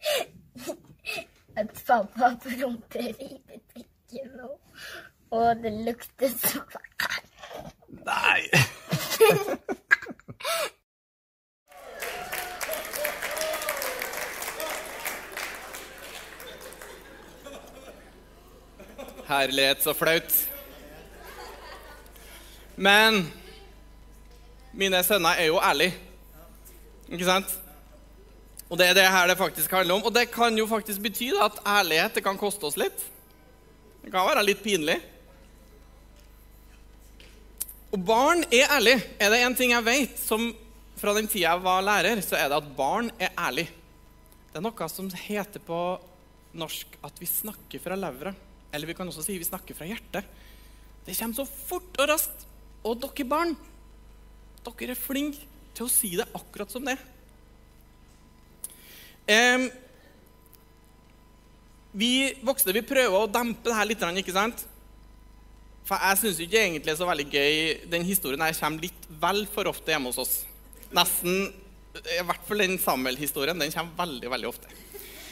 At 1.60 1.82
pappa 1.86 2.36
promper 2.40 3.12
i 3.20 4.20
nå, 4.36 4.48
og 5.30 5.56
det 5.62 5.72
lukter 5.84 6.28
så 6.28 6.62
Nei! 8.06 8.40
Herlighet, 19.28 19.82
så 19.82 19.92
flaut. 19.92 20.48
Men 22.76 23.32
mine 24.72 25.02
sønner 25.04 25.28
er 25.28 25.44
jo 25.44 25.60
ærlige. 25.60 25.94
Ikke 27.08 27.24
sant? 27.24 27.60
Og 28.70 28.78
det 28.78 28.86
er 28.86 28.94
det 28.94 29.08
her 29.10 29.26
det 29.26 29.38
faktisk 29.38 29.72
handler 29.74 29.98
om. 29.98 30.04
Og 30.06 30.14
det 30.14 30.28
kan 30.30 30.54
jo 30.56 30.68
faktisk 30.70 31.02
bety 31.02 31.32
at 31.34 31.58
ærlighet 31.66 32.14
det 32.14 32.22
kan 32.24 32.38
koste 32.38 32.68
oss 32.68 32.78
litt. 32.78 33.02
Det 34.00 34.12
kan 34.12 34.28
være 34.28 34.46
litt 34.46 34.62
pinlig. 34.62 35.00
Og 37.90 37.98
barn 38.06 38.44
er 38.54 38.70
ærlig. 38.76 38.94
Er 39.18 39.32
det 39.32 39.42
én 39.42 39.56
ting 39.58 39.74
jeg 39.74 39.86
vet 39.86 40.22
som 40.22 40.52
fra 41.00 41.14
den 41.16 41.26
tida 41.26 41.48
jeg 41.48 41.64
var 41.64 41.82
lærer, 41.82 42.20
så 42.22 42.36
er 42.38 42.50
det 42.52 42.60
at 42.60 42.70
barn 42.76 43.10
er 43.18 43.32
ærlig. 43.34 43.66
Det 44.50 44.60
er 44.60 44.64
noe 44.64 44.88
som 44.92 45.10
heter 45.16 45.62
på 45.64 45.80
norsk 46.60 46.98
at 47.06 47.18
vi 47.18 47.26
snakker 47.26 47.82
fra 47.82 47.98
levra. 47.98 48.34
Eller 48.70 48.86
vi 48.86 48.94
kan 48.94 49.08
også 49.10 49.24
si 49.26 49.38
vi 49.40 49.48
snakker 49.48 49.74
fra 49.74 49.88
hjertet. 49.88 50.26
Det 51.06 51.16
kommer 51.18 51.40
så 51.40 51.46
fort 51.48 51.98
og 51.98 52.10
raskt. 52.12 52.46
Og 52.86 53.00
dere 53.02 53.26
barn, 53.28 53.56
dere 54.62 54.94
er 54.94 54.98
flinke 54.98 55.48
til 55.74 55.88
å 55.88 55.92
si 55.92 56.14
det 56.20 56.28
akkurat 56.36 56.70
som 56.70 56.86
det 56.86 56.94
er. 56.94 57.08
Em, 59.28 59.68
vi 61.92 62.12
voksne 62.46 62.74
vi 62.76 62.86
prøver 62.86 63.16
å 63.18 63.30
dempe 63.30 63.66
det 63.66 63.76
her 63.76 63.88
litt, 63.88 64.04
ikke 64.22 64.36
sant? 64.36 64.64
For 65.88 65.98
jeg 65.98 66.20
syns 66.20 66.40
ikke 66.44 66.60
egentlig 66.60 66.94
så 66.94 67.06
veldig 67.08 67.26
gøy 67.32 67.54
Den 67.90 68.04
historien 68.06 68.42
her 68.44 68.54
kommer 68.54 68.84
litt 68.84 69.08
vel 69.22 69.40
for 69.50 69.66
ofte 69.66 69.90
hjemme 69.90 70.12
hos 70.12 70.20
oss. 70.22 70.34
Nesten, 70.94 71.48
I 71.98 72.22
hvert 72.26 72.46
fall 72.46 72.62
den 72.62 72.78
Samuel-historien. 72.78 73.58
Den 73.58 73.72
kommer 73.74 74.04
veldig 74.04 74.30
veldig 74.30 74.50
ofte. 74.50 74.70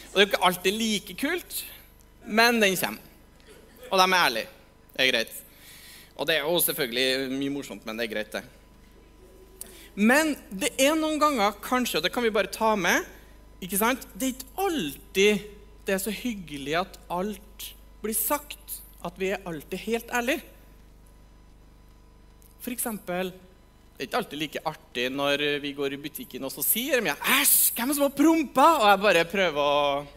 Og 0.09 0.15
Det 0.15 0.19
er 0.19 0.25
jo 0.25 0.29
ikke 0.31 0.45
alltid 0.49 0.75
like 0.75 1.15
kult, 1.21 1.59
men 2.25 2.59
den 2.59 2.75
kommer. 2.75 3.05
Og 3.89 3.97
de 3.97 4.05
er 4.05 4.19
ærlige. 4.19 4.49
Det 4.93 5.05
er 5.05 5.11
greit. 5.13 5.35
Og 6.19 6.27
det 6.27 6.35
er 6.35 6.43
jo 6.43 6.59
selvfølgelig 6.59 7.31
mye 7.31 7.53
morsomt, 7.53 7.85
men 7.87 7.97
det 7.97 8.05
er 8.05 8.13
greit, 8.13 8.33
det. 8.33 8.43
Men 9.95 10.35
det 10.51 10.73
er 10.79 10.97
noen 10.99 11.19
ganger, 11.21 11.55
kanskje, 11.63 11.99
og 11.99 12.03
det 12.03 12.11
kan 12.11 12.23
vi 12.25 12.33
bare 12.35 12.51
ta 12.51 12.73
med 12.75 13.07
ikke 13.59 13.79
sant? 13.79 14.05
Det 14.15 14.27
er 14.27 14.35
ikke 14.35 14.67
alltid 14.67 15.47
det 15.89 15.95
er 15.95 16.01
så 16.03 16.11
hyggelig 16.13 16.75
at 16.77 16.97
alt 17.09 17.63
blir 18.03 18.13
sagt. 18.13 18.75
At 19.01 19.15
vi 19.17 19.31
er 19.33 19.41
alltid 19.47 19.79
helt 19.87 20.11
ærlige. 20.13 20.43
For 22.59 22.75
eksempel 22.75 23.31
Det 23.31 24.05
er 24.05 24.07
ikke 24.07 24.19
alltid 24.19 24.39
like 24.39 24.61
artig 24.69 25.05
når 25.11 25.41
vi 25.59 25.71
går 25.75 25.95
i 25.95 25.99
butikken 25.99 26.45
og 26.47 26.51
så 26.53 26.63
sier 26.63 27.01
de 27.01 27.09
'Æsj, 27.09 27.73
hvem 27.75 27.93
som 27.93 28.03
har 28.03 28.15
prompa?' 28.15 28.79
Og 28.79 28.87
jeg 28.87 28.99
bare 28.99 29.25
prøver 29.25 29.59
å 29.59 30.07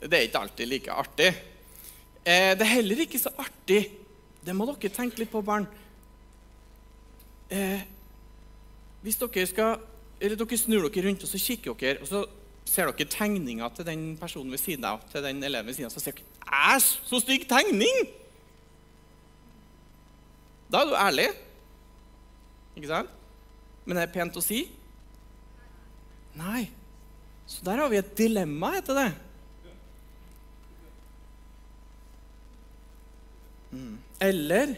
Det 0.00 0.16
er 0.16 0.28
ikke 0.28 0.38
alltid 0.38 0.68
like 0.68 0.92
artig. 0.92 1.34
Eh, 2.24 2.56
det 2.56 2.60
er 2.60 2.76
heller 2.76 3.00
ikke 3.00 3.18
så 3.18 3.32
artig 3.36 3.90
Det 4.44 4.54
må 4.56 4.64
dere 4.64 4.88
tenke 4.88 5.18
litt 5.18 5.30
på, 5.32 5.42
barn. 5.42 5.66
Eh, 7.50 7.82
hvis 9.02 9.18
dere 9.18 9.46
skal 9.46 9.80
eller 10.20 10.36
dere 10.36 10.58
snur 10.60 10.88
dere 10.88 11.08
rundt 11.08 11.24
og 11.24 11.30
så 11.30 11.40
kikker 11.40 11.76
dere, 11.80 12.00
og 12.04 12.08
så 12.08 12.24
ser 12.68 12.90
dere 12.90 13.08
tegninga 13.08 13.70
til 13.74 13.86
den 13.88 14.02
personen 14.20 14.52
ved 14.52 14.60
siden 14.60 14.84
av, 14.84 15.00
til 15.12 15.24
den 15.24 15.42
eleven 15.42 15.66
ved 15.66 15.78
siden 15.78 15.88
av, 15.88 15.94
så 15.94 16.02
sier 16.04 16.18
dere 16.18 16.26
'Æsj, 16.50 16.88
så 17.08 17.20
stygg 17.20 17.48
tegning!' 17.48 18.08
Da 20.70 20.82
er 20.82 20.86
du 20.86 20.94
ærlig. 20.94 21.28
Ikke 22.76 22.88
sant? 22.88 23.10
Men 23.84 23.96
er 23.96 24.06
det 24.06 24.14
pent 24.14 24.36
å 24.36 24.42
si? 24.44 24.70
Nei. 26.38 26.70
Så 27.46 27.64
der 27.66 27.80
har 27.82 27.88
vi 27.90 27.98
et 27.98 28.12
dilemma, 28.18 28.70
heter 28.76 28.94
det. 28.94 29.08
Mm. 33.72 33.98
Eller 34.20 34.76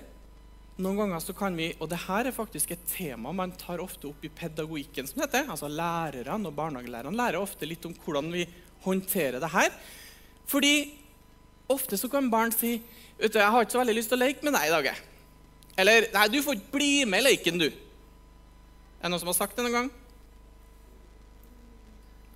noen 0.81 0.97
ganger 1.03 1.21
så 1.21 1.35
kan 1.37 1.57
vi, 1.57 1.69
og 1.81 1.91
det 1.93 2.01
her 2.07 2.29
er 2.29 2.35
faktisk 2.35 2.71
et 2.73 2.85
tema 2.89 3.33
man 3.37 3.53
tar 3.61 3.83
ofte 3.85 4.09
opp 4.09 4.25
i 4.25 4.31
pedagogikken, 4.33 5.09
som 5.09 5.21
heter. 5.21 5.45
Altså 5.53 5.69
Lærerne 5.69 6.49
og 6.49 6.57
barnehagelærerne 6.57 7.19
lærer 7.19 7.43
ofte 7.43 7.69
litt 7.69 7.85
om 7.89 7.95
hvordan 8.05 8.33
vi 8.33 8.47
håndterer 8.87 9.41
det 9.43 9.53
her. 9.53 9.71
Fordi 10.49 10.75
ofte 11.73 11.99
så 12.01 12.09
kan 12.13 12.31
barn 12.33 12.53
si 12.53 12.81
vet 13.19 13.33
du, 13.33 13.39
'Jeg 13.39 13.51
har 13.51 13.61
ikke 13.61 13.73
så 13.73 13.79
veldig 13.79 13.95
lyst 13.95 14.09
til 14.09 14.19
å 14.19 14.25
leke 14.25 14.45
med 14.45 14.53
deg 14.53 14.67
i 14.67 14.75
dag.' 14.75 14.85
jeg.» 14.85 15.01
Eller 15.79 16.07
'Nei, 16.13 16.29
du 16.29 16.43
får 16.43 16.55
ikke 16.55 16.73
bli 16.73 17.05
med 17.05 17.21
i 17.21 17.29
leken, 17.29 17.61
du'. 17.61 17.73
Er 19.03 19.03
det 19.03 19.11
noen 19.11 19.21
som 19.21 19.29
har 19.29 19.35
sagt 19.35 19.57
det 19.57 19.65
noen 19.65 19.73
gang? 19.73 19.91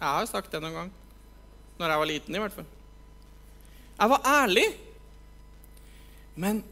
Jeg 0.01 0.09
har 0.09 0.27
sagt 0.27 0.53
det 0.53 0.61
noen 0.61 0.75
gang. 0.75 0.93
Når 1.79 1.89
jeg 1.89 1.99
var 1.99 2.07
liten, 2.07 2.35
i 2.35 2.39
hvert 2.39 2.53
fall. 2.53 2.67
Jeg 3.99 4.11
var 4.11 4.21
ærlig. 4.25 4.67
Men 6.37 6.65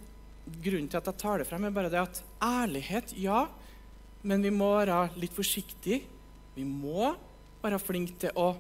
grunnen 0.45 0.89
til 0.91 1.01
at 1.01 1.09
jeg 1.09 1.21
tar 1.21 1.41
det 1.41 1.49
frem, 1.49 1.65
er 1.65 1.75
bare 1.75 1.93
det 1.93 2.03
at 2.03 2.21
ærlighet, 2.45 3.15
ja, 3.21 3.47
men 4.25 4.45
vi 4.45 4.53
må 4.53 4.71
være 4.77 5.09
litt 5.21 5.35
forsiktige. 5.37 6.03
Vi 6.55 6.65
må 6.65 7.13
være 7.63 7.81
flinke 7.83 8.17
til 8.25 8.37
å 8.41 8.53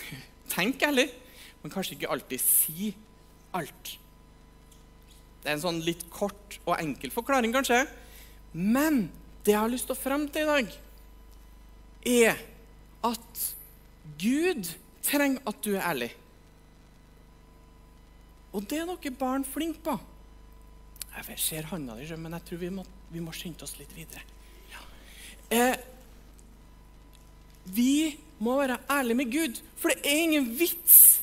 tenke 0.56 0.88
ærlig, 0.88 1.08
men 1.62 1.72
kanskje 1.72 1.96
ikke 1.96 2.10
alltid 2.12 2.42
si 2.42 2.90
alt. 3.56 3.92
Det 5.42 5.52
er 5.52 5.56
en 5.58 5.62
sånn 5.62 5.84
litt 5.86 6.04
kort 6.10 6.58
og 6.64 6.74
enkel 6.78 7.12
forklaring, 7.14 7.54
kanskje. 7.54 7.84
Men 8.56 9.06
det 9.46 9.54
jeg 9.54 9.62
har 9.62 9.70
lyst 9.70 9.88
til 9.88 9.96
å 9.96 10.00
frem 10.00 10.26
til 10.32 10.42
i 10.42 10.50
dag, 10.50 10.76
er 12.06 12.40
at 13.06 13.42
Gud 14.20 14.68
trenger 15.06 15.42
at 15.46 15.60
du 15.62 15.72
er 15.74 15.84
ærlig. 15.86 16.10
Og 18.56 18.64
det 18.66 18.80
er 18.80 18.88
noe 18.88 19.12
barn 19.18 19.44
flinke 19.46 19.82
på. 19.84 19.96
Jeg 21.16 21.40
ser 21.40 21.68
handa 21.70 21.96
di, 21.96 22.06
men 22.20 22.36
jeg 22.36 22.44
tror 22.48 22.60
vi 22.60 22.70
må, 22.70 22.84
vi 23.10 23.22
må 23.24 23.32
skynde 23.34 23.64
oss 23.64 23.76
litt 23.80 23.92
videre. 23.96 24.22
Ja. 24.72 24.82
Eh, 25.56 25.76
vi 27.72 28.16
må 28.38 28.58
være 28.60 28.78
ærlige 28.92 29.20
med 29.22 29.32
Gud, 29.32 29.60
for 29.80 29.92
det 29.92 30.04
er 30.04 30.24
ingen 30.26 30.50
vits 30.58 31.22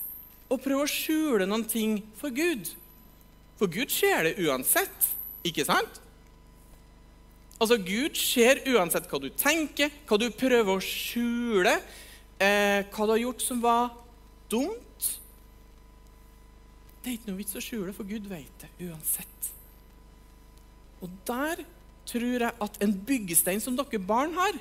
å 0.52 0.58
prøve 0.58 0.88
å 0.88 0.90
skjule 0.90 1.46
noen 1.48 1.66
ting 1.70 2.00
for 2.20 2.34
Gud. 2.34 2.72
For 3.60 3.70
Gud 3.72 3.94
ser 3.94 4.26
det 4.28 4.40
uansett, 4.42 5.12
ikke 5.46 5.66
sant? 5.68 6.02
Altså, 7.62 7.78
Gud 7.80 8.18
ser 8.20 8.64
uansett 8.74 9.06
hva 9.08 9.22
du 9.22 9.30
tenker, 9.40 9.94
hva 10.10 10.18
du 10.20 10.28
prøver 10.36 10.74
å 10.74 10.84
skjule, 10.84 11.78
eh, 12.42 12.82
hva 12.90 13.06
du 13.06 13.14
har 13.14 13.22
gjort 13.22 13.46
som 13.46 13.62
var 13.64 13.94
dumt. 14.52 15.12
Det 17.04 17.12
er 17.12 17.18
ikke 17.20 17.30
noe 17.30 17.40
vits 17.40 17.56
å 17.56 17.64
skjule, 17.64 17.94
for 17.96 18.10
Gud 18.10 18.28
vet 18.32 18.66
det 18.66 18.90
uansett. 18.90 19.54
Og 21.04 21.12
der 21.28 21.64
tror 22.08 22.46
jeg 22.46 22.56
at 22.66 22.78
en 22.84 22.94
byggestein 23.08 23.62
som 23.64 23.76
dere 23.78 24.00
barn 24.00 24.36
har, 24.38 24.60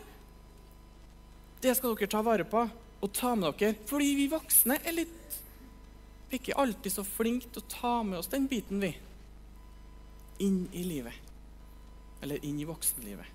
det 1.62 1.76
skal 1.78 1.94
dere 1.94 2.10
ta 2.10 2.22
vare 2.26 2.46
på 2.48 2.64
og 3.02 3.12
ta 3.14 3.34
med 3.38 3.54
dere. 3.58 3.76
Fordi 3.86 4.14
vi 4.18 4.30
voksne 4.30 4.78
er 4.82 4.96
litt 5.02 5.18
Vi 6.32 6.38
er 6.38 6.40
ikke 6.40 6.60
alltid 6.62 6.94
så 6.94 7.02
flinke 7.04 7.50
til 7.52 7.60
å 7.60 7.68
ta 7.68 7.96
med 8.08 8.16
oss 8.16 8.30
den 8.32 8.46
biten, 8.48 8.80
vi. 8.80 8.88
Inn 10.40 10.62
i 10.72 10.80
livet. 10.86 11.12
Eller 12.24 12.40
inn 12.48 12.56
i 12.56 12.64
voksenlivet. 12.64 13.26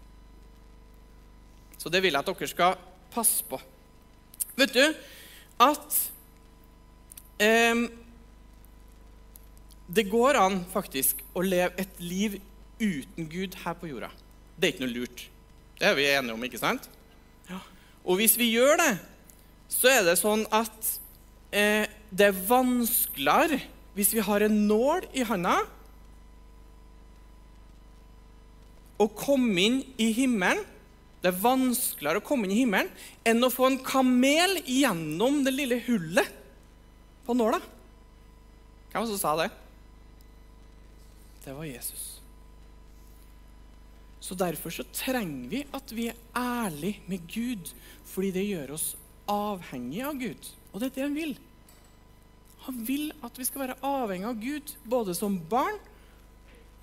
Så 1.78 1.92
det 1.94 2.02
vil 2.02 2.18
jeg 2.18 2.24
at 2.24 2.32
dere 2.32 2.50
skal 2.50 2.80
passe 3.14 3.46
på. 3.46 3.60
Vet 4.58 4.74
du 4.74 4.82
at 5.62 6.00
eh, 7.38 7.86
Det 9.86 10.10
går 10.10 10.42
an 10.42 10.64
faktisk 10.74 11.22
å 11.38 11.46
leve 11.46 11.78
et 11.78 12.02
liv 12.02 12.42
uten 12.80 13.30
Gud 13.32 13.58
her 13.64 13.76
på 13.78 13.90
jorda. 13.90 14.10
Det 14.58 14.68
er 14.68 14.74
ikke 14.74 14.86
noe 14.86 14.96
lurt. 14.96 15.26
Det 15.78 15.88
er 15.90 15.98
vi 15.98 16.08
enige 16.10 16.34
om, 16.34 16.44
ikke 16.48 16.62
sant? 16.62 16.90
Ja. 17.50 17.60
Og 18.06 18.20
hvis 18.22 18.38
vi 18.40 18.52
gjør 18.54 18.80
det, 18.82 18.94
så 19.70 19.92
er 19.92 20.06
det 20.08 20.18
sånn 20.20 20.46
at 20.56 20.94
eh, 21.52 21.90
det 22.10 22.30
er 22.30 22.46
vanskeligere 22.48 23.60
hvis 23.98 24.14
vi 24.14 24.22
har 24.22 24.46
en 24.46 24.58
nål 24.70 25.08
i 25.18 25.24
handa, 25.26 25.56
å 28.98 29.06
komme 29.14 29.62
inn 29.62 29.80
i 30.02 30.10
himmelen 30.18 30.64
Det 31.22 31.30
er 31.30 31.42
vanskeligere 31.42 32.22
å 32.22 32.26
komme 32.26 32.46
inn 32.46 32.54
i 32.54 32.60
himmelen 32.60 32.90
enn 33.26 33.46
å 33.46 33.50
få 33.54 33.68
en 33.68 33.80
kamel 33.86 34.56
gjennom 34.70 35.42
det 35.46 35.54
lille 35.54 35.80
hullet 35.88 36.30
på 37.26 37.34
nåla. 37.38 37.58
Hvem 38.92 39.02
var 39.02 39.08
det 39.08 39.12
som 39.16 39.22
sa 39.22 39.34
det? 39.42 39.48
Det 41.44 41.56
var 41.58 41.66
Jesus. 41.66 42.17
Så 44.28 44.36
Derfor 44.36 44.74
så 44.76 44.84
trenger 44.92 45.48
vi 45.48 45.60
at 45.72 45.92
vi 45.96 46.10
er 46.12 46.18
ærlige 46.36 47.00
med 47.08 47.30
Gud, 47.32 47.70
fordi 48.04 48.34
det 48.36 48.44
gjør 48.44 48.74
oss 48.76 48.90
avhengige 49.32 50.08
av 50.10 50.18
Gud. 50.20 50.50
Og 50.74 50.82
det 50.82 50.90
er 50.90 50.96
det 50.98 51.06
han 51.06 51.16
vil. 51.16 51.38
Han 52.66 52.82
vil 52.90 53.06
at 53.24 53.40
vi 53.40 53.48
skal 53.48 53.64
være 53.64 53.78
avhengige 53.88 54.34
av 54.34 54.42
Gud, 54.42 54.74
både 54.84 55.16
som 55.16 55.38
barn 55.48 55.80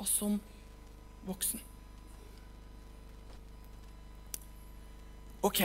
og 0.01 0.09
som 0.09 0.39
voksen. 1.29 1.61
Ok. 5.45 5.61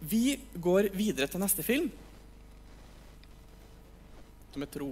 Vi 0.00 0.24
går 0.58 0.90
videre 0.96 1.30
til 1.30 1.44
neste 1.44 1.62
film, 1.62 1.86
som 4.50 4.66
er 4.66 4.74
tro. 4.74 4.90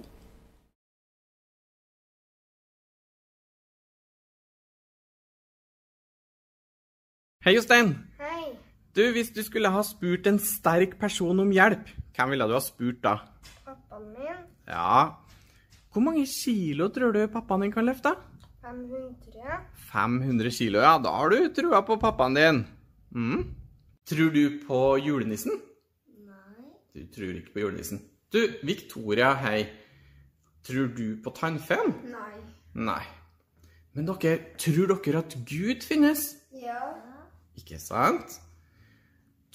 Hei, 7.49 7.55
Jostein. 7.55 7.95
Hei. 8.21 8.51
Du, 8.93 8.99
Hvis 9.09 9.31
du 9.33 9.39
skulle 9.41 9.71
ha 9.73 9.79
spurt 9.81 10.27
en 10.29 10.35
sterk 10.37 10.91
person 11.01 11.39
om 11.41 11.49
hjelp, 11.49 11.87
hvem 12.13 12.35
ville 12.35 12.45
du 12.45 12.53
ha 12.53 12.59
spurt 12.61 12.99
da? 13.01 13.13
Pappaen 13.65 14.03
min. 14.13 14.43
Ja 14.69 15.15
Hvor 15.89 16.05
mange 16.05 16.27
kilo 16.29 16.91
tror 16.93 17.15
du 17.15 17.23
pappaen 17.33 17.65
din 17.65 17.73
kan 17.73 17.89
løfte? 17.89 18.13
500. 18.61 19.57
500 19.89 20.53
kilo, 20.59 20.77
ja. 20.85 20.93
Da 21.01 21.15
har 21.17 21.33
du 21.33 21.49
trua 21.57 21.81
på 21.89 21.97
pappaen 21.97 22.37
din. 22.37 22.61
Mm. 23.17 23.43
Tror 24.05 24.29
du 24.37 24.43
på 24.67 24.85
julenissen? 25.01 25.57
Nei. 26.29 26.69
Du 26.93 27.01
tror 27.17 27.33
ikke 27.33 27.57
på 27.57 27.65
julenissen. 27.65 28.05
Du, 28.29 28.43
Victoria, 28.61 29.33
hei. 29.41 29.63
Tror 30.69 30.93
du 30.93 31.17
på 31.25 31.33
tannfeen? 31.33 31.95
Nei. 32.13 32.33
Nei. 32.77 33.03
Men 33.97 34.05
dere, 34.05 34.37
tror 34.61 34.99
dere 34.99 35.25
at 35.25 35.39
Gud 35.49 35.81
finnes? 35.81 36.35
Ja. 36.53 37.08
Ikke 37.59 37.79
sant? 37.81 38.39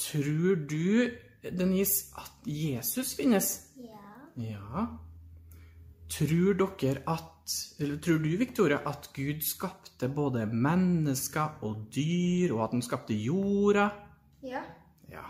Tror 0.01 0.59
du, 0.69 1.11
Denise, 1.45 2.11
at 2.19 2.49
Jesus 2.49 3.15
finnes? 3.17 3.51
Ja. 3.81 4.05
Ja. 4.37 4.87
Tror 6.11 6.59
dere 6.59 7.05
at 7.09 7.31
Eller 7.79 7.99
tror 8.01 8.23
du, 8.25 8.31
Victoria, 8.41 8.79
at 8.89 9.11
Gud 9.13 9.43
skapte 9.45 10.09
både 10.09 10.47
mennesker 10.49 11.59
og 11.67 11.91
dyr, 11.93 12.55
og 12.55 12.63
at 12.65 12.73
han 12.73 12.83
skapte 12.83 13.15
jorda? 13.15 13.91
Ja. 14.43 14.63
Ja. 15.13 15.27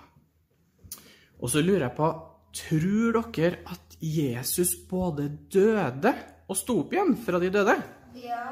Og 1.40 1.50
så 1.50 1.62
lurer 1.62 1.88
jeg 1.88 1.96
på 1.96 2.12
Tror 2.54 3.18
dere 3.34 3.64
at 3.66 3.96
Jesus 3.98 4.76
både 4.88 5.26
døde 5.50 6.12
og 6.46 6.56
sto 6.56 6.78
opp 6.84 6.92
igjen 6.94 7.16
fra 7.18 7.40
de 7.42 7.50
døde? 7.50 7.74
Ja. 8.22 8.44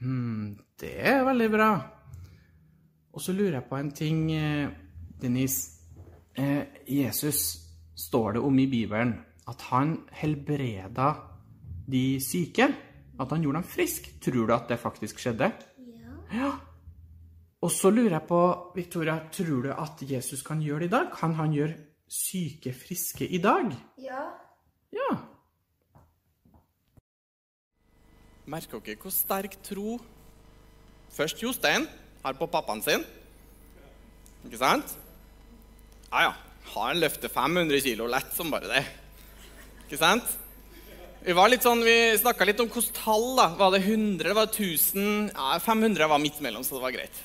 Hmm, 0.00 0.56
det 0.80 0.96
er 0.98 1.22
veldig 1.28 1.50
bra. 1.52 1.70
Og 3.16 3.22
så 3.24 3.32
lurer 3.32 3.56
jeg 3.56 3.68
på 3.70 3.78
en 3.80 3.90
ting, 3.96 4.18
eh, 4.36 4.68
Denise. 5.20 5.80
Eh, 6.36 6.66
Jesus 6.84 7.56
står 7.96 8.32
det 8.32 8.42
om 8.44 8.58
i 8.58 8.66
Bibelen 8.66 9.14
at 9.48 9.62
han 9.70 9.96
helbreda 10.12 11.14
de 11.88 12.20
syke. 12.20 12.68
At 13.18 13.30
han 13.32 13.42
gjorde 13.42 13.62
dem 13.62 13.64
friske. 13.64 14.18
Tror 14.20 14.46
du 14.46 14.52
at 14.52 14.68
det 14.68 14.78
faktisk 14.78 15.18
skjedde? 15.18 15.48
Ja. 15.78 16.12
Ja. 16.32 16.52
Og 17.62 17.70
så 17.70 17.90
lurer 17.90 18.18
jeg 18.18 18.26
på, 18.28 18.72
Victoria, 18.76 19.18
tror 19.32 19.62
du 19.62 19.72
at 19.72 20.02
Jesus 20.10 20.42
kan 20.42 20.60
gjøre 20.60 20.80
det 20.80 20.86
i 20.86 20.94
dag? 20.98 21.06
Kan 21.16 21.34
han 21.34 21.52
gjøre 21.52 21.74
syke 22.08 22.74
friske 22.76 23.26
i 23.26 23.38
dag? 23.38 23.72
Ja. 23.98 24.28
Ja. 24.92 25.16
Merker 28.46 28.78
dere 28.84 29.00
hvor 29.00 29.10
sterk 29.10 29.56
tro 29.64 29.96
først 31.10 31.42
Jostein 31.42 31.88
har 32.26 32.34
på 32.38 32.48
pappaen 32.50 32.82
sin? 32.82 33.04
Ikke 34.46 34.58
sant? 34.58 34.96
Ja, 36.10 36.28
ja. 36.28 36.32
Han 36.74 36.98
løfter 36.98 37.30
500 37.30 37.78
kilo 37.84 38.08
lett 38.10 38.32
som 38.34 38.50
bare 38.50 38.66
det. 38.70 38.82
Ikke 39.86 40.00
sant? 40.00 40.26
Vi 41.22 41.34
var 41.34 41.50
litt 41.50 41.64
sånn, 41.66 41.84
vi 41.86 42.14
snakka 42.18 42.46
litt 42.46 42.60
om 42.62 42.68
hvilke 42.70 42.94
tall. 42.98 43.28
da. 43.38 43.46
Var 43.58 43.76
det 43.76 43.82
100, 43.84 44.26
det 44.26 44.34
var 44.36 44.50
1000 44.50 45.30
ja, 45.30 45.56
500 45.62 46.10
var 46.10 46.22
midt 46.22 46.42
mellom, 46.42 46.66
så 46.66 46.76
det 46.76 46.84
var 46.84 46.94
greit. 46.94 47.20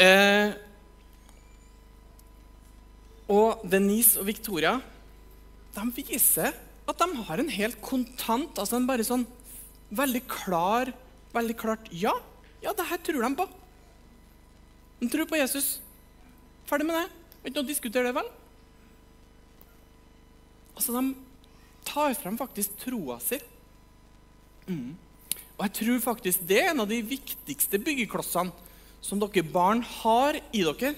Eh, 0.00 0.52
og 3.32 3.64
Denise 3.68 4.20
og 4.20 4.28
Victoria 4.28 4.78
de 5.72 5.84
viser 5.96 6.52
at 6.88 6.98
de 7.00 7.24
har 7.28 7.40
en 7.40 7.52
helt 7.52 7.78
kontant, 7.84 8.58
altså 8.60 8.76
en 8.76 8.88
bare 8.88 9.04
sånn 9.06 9.24
veldig 9.92 10.22
klar, 10.28 10.90
veldig 11.32 11.56
klart 11.60 11.88
ja. 11.96 12.12
Ja, 12.62 12.72
det 12.76 12.86
her 12.88 13.00
tror 13.02 13.26
de 13.26 13.32
på. 13.36 13.48
De 15.02 15.10
tror 15.10 15.26
på 15.26 15.38
Jesus. 15.40 15.74
Ferdig 16.68 16.86
med 16.86 17.00
det. 17.00 17.06
Ikke 17.42 17.56
noe 17.56 17.66
å 17.66 17.70
diskutere 17.72 18.08
det, 18.08 18.16
vel? 18.16 18.28
Altså, 20.76 20.94
de 20.94 21.02
tar 21.88 22.14
frem 22.18 22.38
faktisk 22.38 22.76
troa 22.84 23.18
si. 23.22 23.40
Mm. 24.68 24.94
Og 25.56 25.64
jeg 25.66 25.74
tror 25.80 26.04
faktisk 26.04 26.44
det 26.48 26.60
er 26.62 26.70
en 26.70 26.84
av 26.84 26.90
de 26.90 27.00
viktigste 27.04 27.80
byggeklossene 27.82 28.54
som 29.02 29.18
dere 29.18 29.42
barn 29.42 29.82
har 30.02 30.38
i 30.54 30.62
dere. 30.62 30.94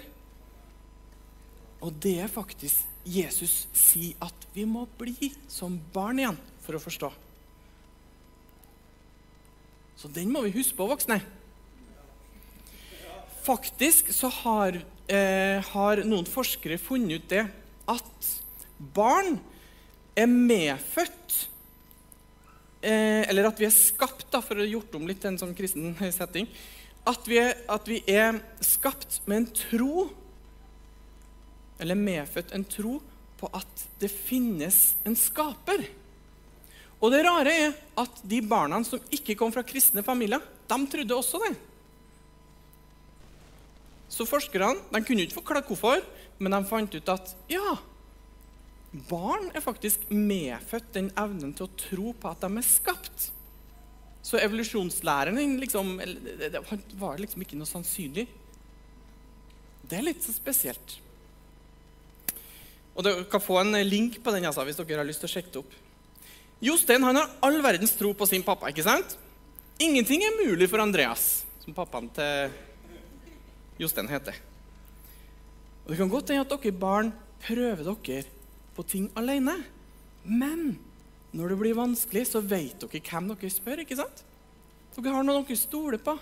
Og 1.84 1.96
det 2.04 2.18
er 2.24 2.32
faktisk 2.32 2.84
Jesus 3.04 3.66
sier 3.76 4.16
at 4.24 4.46
vi 4.54 4.64
må 4.68 4.86
bli 4.98 5.32
som 5.50 5.76
barn 5.92 6.20
igjen 6.20 6.38
for 6.64 6.76
å 6.76 6.80
forstå. 6.80 7.10
Så 10.00 10.08
den 10.12 10.32
må 10.32 10.42
vi 10.44 10.52
huske 10.56 10.76
på, 10.76 10.88
voksne. 10.88 11.20
Faktisk 13.44 14.12
så 14.12 14.30
har, 14.32 14.80
eh, 15.08 15.60
har 15.60 16.00
noen 16.08 16.24
forskere 16.24 16.78
funnet 16.80 17.20
ut 17.20 17.28
det 17.28 17.42
at 17.92 18.28
barn 18.94 19.36
er 20.16 20.30
medfødt 20.30 21.34
eh, 22.80 23.24
Eller 23.28 23.48
at 23.48 23.60
vi 23.60 23.66
er 23.66 23.74
skapt, 23.74 24.30
da, 24.32 24.40
for 24.44 24.60
å 24.60 24.68
gjort 24.68 24.94
om 24.96 25.06
litt 25.08 25.20
til 25.20 25.34
en 25.34 25.40
sånn 25.40 25.54
kristen 25.56 25.92
setting. 26.18 26.48
At 27.04 27.28
vi, 27.28 27.36
er, 27.40 27.58
at 27.68 27.88
vi 27.88 28.00
er 28.08 28.40
skapt 28.64 29.20
med 29.28 29.42
en 29.42 29.50
tro, 29.52 30.06
eller 31.80 32.00
medfødt 32.00 32.54
en 32.56 32.64
tro, 32.64 32.98
på 33.40 33.50
at 33.52 33.84
det 34.00 34.08
finnes 34.12 34.94
en 35.04 35.16
skaper. 35.18 35.84
Og 37.04 37.12
det 37.12 37.24
rare 37.26 37.52
er 37.52 37.76
at 38.00 38.22
de 38.24 38.40
barna 38.40 38.80
som 38.88 39.02
ikke 39.12 39.36
kom 39.36 39.52
fra 39.52 39.64
kristne 39.66 40.04
familier, 40.06 40.40
de 40.68 40.78
trodde 40.88 41.18
også 41.18 41.42
det. 41.44 41.52
Så 44.10 44.26
forskerne 44.28 44.76
de 44.92 45.02
kunne 45.04 45.24
ikke 45.24 45.40
forklare 45.40 45.66
hvorfor, 45.66 46.02
men 46.38 46.54
de 46.54 46.60
fant 46.68 46.94
ut 46.94 47.12
at 47.12 47.34
ja, 47.50 47.76
barn 49.08 49.48
er 49.54 49.64
faktisk 49.64 50.06
medfødt 50.10 50.92
den 50.94 51.10
evnen 51.18 51.54
til 51.56 51.66
å 51.66 51.74
tro 51.78 52.12
på 52.14 52.30
at 52.30 52.44
de 52.44 52.50
er 52.60 52.66
skapt. 52.66 53.30
Så 54.24 54.38
evolusjonslæreren 54.40 55.58
liksom, 55.60 55.96
det, 56.00 56.52
det 56.54 56.62
var 57.00 57.18
liksom 57.20 57.44
ikke 57.44 57.58
noe 57.60 57.68
sannsynlig. 57.68 58.26
Det 59.84 59.98
er 59.98 60.06
litt 60.06 60.22
så 60.24 60.32
spesielt. 60.32 60.98
Og 62.94 63.02
Dere 63.04 63.26
kan 63.28 63.42
få 63.42 63.58
en 63.60 63.74
link 63.84 64.20
på 64.22 64.32
den 64.32 64.46
altså, 64.46 64.64
hvis 64.64 64.78
dere 64.78 65.02
har 65.02 65.08
lyst 65.08 65.24
til 65.24 65.28
å 65.28 65.34
sjekke 65.34 65.52
det 65.52 65.60
opp. 65.64 65.74
Jostein 66.64 67.04
han 67.04 67.18
har 67.18 67.32
all 67.44 67.58
verdens 67.64 67.92
tro 67.98 68.14
på 68.16 68.28
sin 68.30 68.44
pappa. 68.46 68.70
ikke 68.70 68.86
sant? 68.86 69.18
Ingenting 69.82 70.22
er 70.22 70.38
mulig 70.38 70.70
for 70.70 70.80
Andreas, 70.80 71.42
som 71.64 71.74
pappaen 71.76 72.06
til 72.14 72.54
Jostein 73.78 74.08
heter. 74.10 74.36
Og 75.84 75.90
Det 75.92 75.98
kan 75.98 76.10
godt 76.10 76.30
hende 76.32 76.44
at 76.44 76.52
dere 76.52 76.72
barn 76.72 77.12
prøver 77.44 77.82
dere 77.84 78.24
på 78.74 78.84
ting 78.86 79.10
alene. 79.16 79.56
Men 80.24 80.78
når 81.34 81.52
det 81.52 81.58
blir 81.60 81.76
vanskelig, 81.76 82.26
så 82.30 82.40
vet 82.40 82.80
dere 82.80 83.02
hvem 83.02 83.32
dere 83.32 83.50
spør. 83.50 83.82
ikke 83.82 83.98
sant? 83.98 84.22
Dere 84.94 85.14
har 85.14 85.26
noen 85.26 85.44
dere 85.44 85.58
stoler 85.58 85.98
på. 85.98 86.14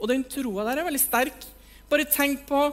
Og 0.00 0.10
den 0.10 0.26
troa 0.26 0.66
der 0.66 0.82
er 0.82 0.88
veldig 0.88 1.00
sterk. 1.02 1.46
Bare 1.90 2.08
tenk 2.08 2.46
på 2.48 2.66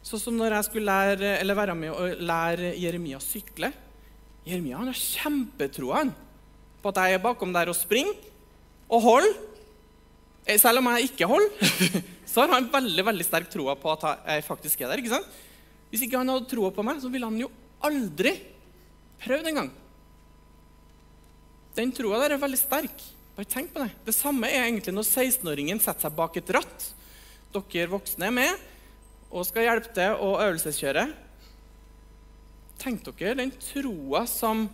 Sånn 0.00 0.16
som 0.16 0.32
når 0.32 0.54
jeg 0.54 0.64
skulle 0.64 0.88
lære, 0.88 1.56
være 1.56 1.74
med 1.76 1.90
og 1.92 2.22
lære 2.24 2.70
Jeremia 2.80 3.18
å 3.18 3.20
sykle. 3.20 3.68
Jeremia 4.48 4.78
han 4.80 4.88
har 4.88 4.96
kjempetroa 4.96 6.06
på 6.80 6.88
at 6.88 7.00
jeg 7.04 7.18
er 7.18 7.20
bakom 7.20 7.52
der 7.52 7.68
og 7.68 7.76
springer 7.76 8.16
og 8.88 9.04
holder 9.04 9.34
selv 10.58 10.80
om 10.80 10.88
jeg 10.94 11.10
ikke 11.10 11.28
holder, 11.28 11.50
så 12.30 12.44
har 12.44 12.52
han 12.54 12.68
veldig 12.70 13.04
veldig 13.08 13.26
sterk 13.26 13.48
troa 13.50 13.74
på 13.78 13.90
at 13.96 14.06
jeg 14.22 14.46
faktisk 14.46 14.82
er 14.82 14.92
der. 14.92 15.02
ikke 15.02 15.16
sant? 15.16 15.38
Hvis 15.90 16.04
ikke 16.06 16.20
han 16.20 16.30
hadde 16.30 16.46
troa 16.50 16.70
på 16.70 16.84
meg, 16.86 17.00
så 17.02 17.10
ville 17.10 17.26
han 17.26 17.40
jo 17.40 17.48
aldri 17.82 18.36
prøvd 19.24 19.48
engang. 19.50 19.70
Den 21.74 21.90
troa 21.94 22.20
der 22.22 22.36
er 22.36 22.42
veldig 22.42 22.60
sterk. 22.60 23.02
Bare 23.34 23.50
tenk 23.50 23.72
på 23.74 23.82
det. 23.82 23.90
Det 24.06 24.14
samme 24.14 24.50
er 24.50 24.68
egentlig 24.68 24.94
når 24.94 25.08
16-åringen 25.08 25.82
setter 25.82 26.06
seg 26.06 26.14
bak 26.18 26.38
et 26.38 26.52
ratt. 26.54 26.86
Dere 27.50 27.90
voksne 27.90 28.28
er 28.28 28.36
med 28.36 28.68
og 29.30 29.46
skal 29.46 29.66
hjelpe 29.66 29.90
til 29.94 30.22
å 30.22 30.30
øvelseskjøre. 30.42 31.04
Tenk 32.80 33.10
dere 33.10 33.38
den 33.42 33.50
troa 33.58 34.22
som 34.30 34.68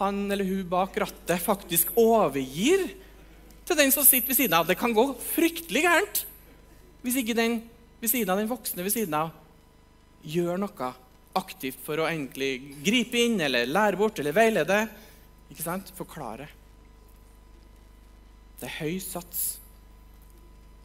han 0.00 0.24
eller 0.30 0.46
hun 0.46 0.66
bak 0.70 0.98
rattet 1.02 1.42
faktisk 1.42 1.94
overgir 1.98 2.88
til 3.66 3.78
den 3.78 3.94
som 3.94 4.06
sitter 4.06 4.32
ved 4.32 4.38
siden 4.38 4.58
av. 4.58 4.66
Det 4.66 4.78
kan 4.78 4.94
gå 4.94 5.06
fryktelig 5.34 5.84
gærent 5.86 6.24
hvis 7.00 7.20
ikke 7.20 7.36
den 7.36 7.60
ved 8.00 8.12
siden 8.12 8.32
av 8.32 8.40
den 8.40 8.50
voksne 8.50 8.84
ved 8.84 8.94
siden 8.94 9.16
av 9.16 9.32
gjør 10.24 10.60
noe 10.60 10.90
aktivt 11.38 11.80
for 11.84 12.00
å 12.00 12.08
egentlig 12.08 12.80
gripe 12.84 13.20
inn 13.20 13.40
eller 13.44 13.68
lære 13.70 13.98
bort 14.00 14.18
eller 14.20 14.34
veilede. 14.36 14.80
Ikke 15.52 15.64
sant? 15.64 15.92
Forklare. 15.96 16.48
Det 18.60 18.68
er 18.68 18.78
høy 18.80 18.98
sats. 19.02 19.44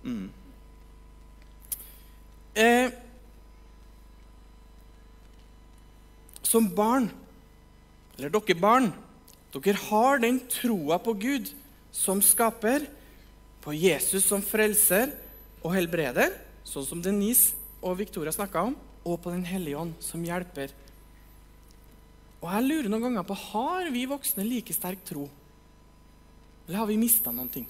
Mm. 0.06 0.30
Eh, 2.56 2.94
som 6.46 6.70
barn, 6.72 7.10
eller 8.16 8.32
dere 8.32 8.56
barn, 8.60 8.92
dere 9.56 9.82
har 9.90 10.22
den 10.24 10.40
troa 10.52 11.02
på 11.04 11.18
Gud 11.20 11.52
som 11.96 12.22
skaper, 12.24 12.86
på 13.66 13.74
Jesus 13.74 14.28
som 14.30 14.44
frelser 14.46 15.10
og 15.66 15.74
helbreder, 15.74 16.34
sånn 16.66 16.86
som 16.86 17.02
Denise 17.02 17.56
og 17.82 17.98
Victoria 17.98 18.34
snakka 18.34 18.68
om, 18.70 18.76
og 19.06 19.22
på 19.22 19.34
Den 19.34 19.46
hellige 19.46 19.80
ånd 19.82 19.96
som 20.02 20.24
hjelper. 20.26 20.74
Og 22.42 22.50
jeg 22.52 22.66
lurer 22.66 22.90
noen 22.92 23.08
ganger 23.08 23.26
på 23.26 23.38
har 23.52 23.90
vi 23.94 24.06
voksne 24.10 24.46
like 24.46 24.74
sterk 24.74 25.02
tro, 25.06 25.26
eller 26.66 26.82
har 26.82 26.90
vi 26.90 27.00
mista 27.02 27.34
noen 27.34 27.50
ting? 27.50 27.66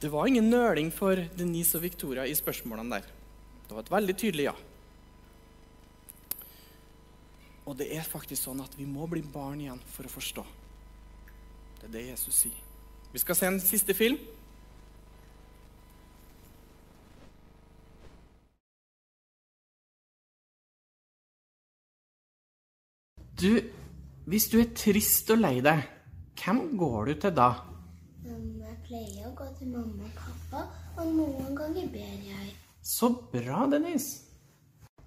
Det 0.00 0.08
var 0.08 0.26
ingen 0.26 0.48
nøling 0.48 0.88
for 0.94 1.18
Denise 1.36 1.76
og 1.76 1.84
Victoria 1.84 2.24
i 2.24 2.34
spørsmålene 2.34 3.00
der. 3.00 3.08
Det 3.68 3.76
var 3.76 3.84
et 3.84 3.92
veldig 3.92 4.16
tydelig 4.16 4.46
ja. 4.48 4.54
Og 7.68 7.76
det 7.78 7.90
er 7.94 8.06
faktisk 8.08 8.48
sånn 8.48 8.62
at 8.64 8.72
vi 8.78 8.86
må 8.88 9.06
bli 9.10 9.20
barn 9.22 9.60
igjen 9.60 9.82
for 9.92 10.08
å 10.08 10.14
forstå. 10.14 10.46
Det 11.80 11.90
er 11.90 11.92
det 11.98 12.06
Jesus 12.08 12.38
sier. 12.46 12.62
Vi 13.12 13.20
skal 13.20 13.36
se 13.36 13.50
en 13.50 13.60
siste 13.62 13.94
film. 13.94 14.16
Du, 23.40 23.54
hvis 24.28 24.50
du 24.52 24.58
er 24.60 24.66
trist 24.76 25.30
og 25.32 25.38
lei 25.40 25.62
deg, 25.64 25.86
hvem 26.42 26.58
går 26.76 27.06
du 27.08 27.12
til 27.22 27.30
da? 27.38 27.46
Jeg 28.20 28.74
pleier 28.84 29.30
å 29.30 29.32
gå 29.38 29.46
til 29.56 29.70
mamma 29.72 30.04
og 30.04 30.18
pappa, 30.18 30.64
og 31.00 31.14
noen 31.14 31.56
ganger 31.56 31.86
ber 31.88 32.18
jeg. 32.26 32.50
Så 32.84 33.08
bra, 33.32 33.62
Dennis. 33.72 34.10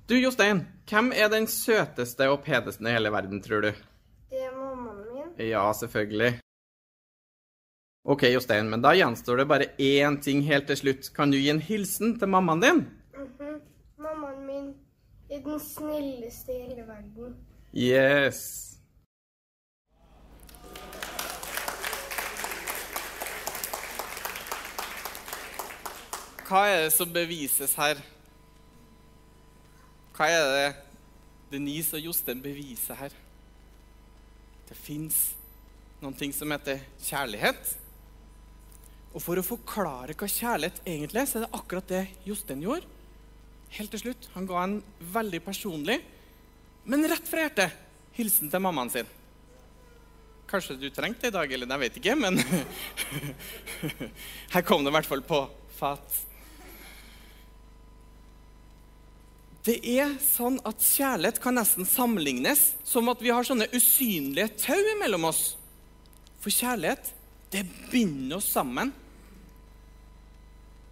Du, 0.10 0.16
Jostein, 0.18 0.64
hvem 0.90 1.14
er 1.14 1.30
den 1.30 1.46
søteste 1.46 2.32
og 2.34 2.42
peneste 2.48 2.82
i 2.90 2.96
hele 2.96 3.14
verden, 3.14 3.44
tror 3.46 3.68
du? 3.68 3.70
Det 4.34 4.42
er 4.48 4.58
mammaen 4.58 5.06
min. 5.12 5.30
Ja, 5.52 5.68
selvfølgelig. 5.84 6.34
Ok, 8.10 8.28
Jostein, 8.34 8.74
men 8.74 8.82
da 8.82 8.98
gjenstår 8.98 9.44
det 9.44 9.50
bare 9.54 9.72
én 9.78 10.18
ting 10.26 10.42
helt 10.50 10.72
til 10.74 10.82
slutt. 10.82 11.14
Kan 11.14 11.30
du 11.30 11.38
gi 11.38 11.54
en 11.54 11.62
hilsen 11.62 12.18
til 12.18 12.34
mammaen 12.34 12.66
din? 12.66 12.86
Mhm. 13.14 13.58
Mammaen 14.02 14.46
min 14.50 14.70
er 15.30 15.46
den 15.46 15.66
snilleste 15.70 16.58
i 16.58 16.64
hele 16.66 16.90
verden. 16.90 17.42
Yes. 17.74 18.78
Hva 26.46 26.68
er 26.70 26.84
det 26.84 26.92
som 26.94 27.10
bevises 27.10 27.74
her? 27.82 27.98
Hva 30.14 30.28
er 30.30 30.44
det 30.54 30.68
Denise 31.50 31.98
og 31.98 32.12
Jostein 32.12 32.44
beviser 32.46 33.00
her? 33.00 33.16
Det 34.70 34.78
fins 34.78 35.32
noen 36.04 36.14
ting 36.14 36.30
som 36.36 36.54
heter 36.54 36.84
kjærlighet. 37.02 37.74
Og 39.18 39.22
for 39.22 39.42
å 39.42 39.46
forklare 39.46 40.14
hva 40.14 40.30
kjærlighet 40.30 40.84
egentlig 40.86 41.24
er, 41.24 41.30
så 41.30 41.40
er 41.40 41.48
det 41.48 41.56
akkurat 41.58 41.90
det 41.90 42.04
Jostein 42.30 42.62
gjorde. 42.62 42.86
Helt 43.74 43.90
til 43.96 44.04
slutt. 44.04 44.30
Han 44.36 44.46
ga 44.46 44.62
en 44.62 44.82
veldig 45.14 45.42
personlig, 45.42 46.04
men 46.84 47.08
rett 47.08 47.28
fra 47.28 47.46
hjertet, 47.46 47.76
hilsen 48.18 48.52
til 48.52 48.64
mammaen 48.64 48.92
sin. 48.94 49.10
Kanskje 50.50 50.76
du 50.78 50.90
trengte 50.94 51.26
det 51.26 51.32
i 51.32 51.38
dag, 51.38 51.54
eller 51.56 51.72
jeg 51.74 51.84
vet 51.86 51.98
ikke, 52.02 52.16
men 52.20 52.38
her 54.54 54.66
kom 54.68 54.84
det 54.84 54.92
i 54.92 54.96
hvert 54.98 55.10
fall 55.10 55.24
på 55.26 55.40
fat. 55.80 56.20
Det 59.64 59.78
er 59.88 60.18
sånn 60.20 60.60
at 60.68 60.84
kjærlighet 60.84 61.40
kan 61.42 61.56
nesten 61.56 61.88
sammenlignes 61.88 62.74
som 62.84 63.08
at 63.12 63.22
vi 63.24 63.32
har 63.32 63.48
sånne 63.48 63.70
usynlige 63.72 64.50
tau 64.60 64.96
mellom 65.00 65.30
oss. 65.30 65.44
For 66.44 66.52
kjærlighet, 66.52 67.14
det 67.56 67.64
binder 67.88 68.42
oss 68.42 68.50
sammen. 68.52 68.92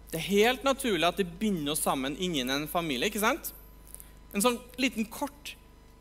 Det 0.08 0.20
er 0.20 0.30
helt 0.30 0.64
naturlig 0.64 1.04
at 1.08 1.20
det 1.20 1.28
binder 1.40 1.74
oss 1.74 1.84
sammen 1.84 2.16
innen 2.16 2.50
en 2.54 2.68
familie. 2.68 3.10
ikke 3.12 3.20
sant? 3.20 3.52
En 4.32 4.44
sånn 4.44 4.56
liten 4.80 5.04
kort, 5.04 5.54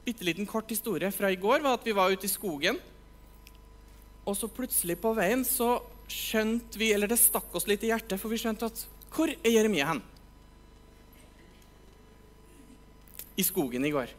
bitte 0.05 0.25
liten 0.25 0.47
kort 0.49 0.71
historie 0.71 1.11
fra 1.13 1.31
i 1.31 1.39
går 1.39 1.61
var 1.63 1.77
at 1.77 1.85
vi 1.85 1.95
var 1.95 2.11
ute 2.13 2.27
i 2.27 2.31
skogen. 2.31 2.79
Og 4.25 4.37
så 4.37 4.49
plutselig 4.51 4.97
på 5.01 5.13
veien 5.17 5.43
så 5.47 5.79
skjønte 6.11 6.79
vi, 6.79 6.91
eller 6.93 7.09
det 7.09 7.19
stakk 7.21 7.53
oss 7.55 7.67
litt 7.69 7.83
i 7.85 7.91
hjertet, 7.91 8.19
for 8.19 8.31
vi 8.31 8.39
skjønte 8.41 8.69
at 8.69 8.87
Hvor 9.11 9.27
er 9.27 9.51
Jeremia 9.51 9.89
hen? 9.89 9.99
I 13.35 13.43
skogen 13.43 13.83
i 13.83 13.91
går. 13.91 14.11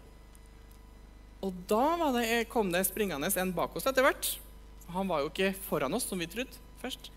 Og 1.42 1.55
da 1.68 2.11
det, 2.14 2.45
kom 2.53 2.71
det 2.73 2.85
springende 2.87 3.31
en 3.40 3.55
bak 3.57 3.75
oss 3.77 3.88
etter 3.88 4.05
hvert. 4.05 4.29
Han 4.92 5.09
var 5.09 5.23
jo 5.23 5.31
ikke 5.31 5.55
foran 5.66 5.95
oss, 5.97 6.07
som 6.09 6.21
vi 6.21 6.29
trodde 6.31 6.61
først. 6.83 7.11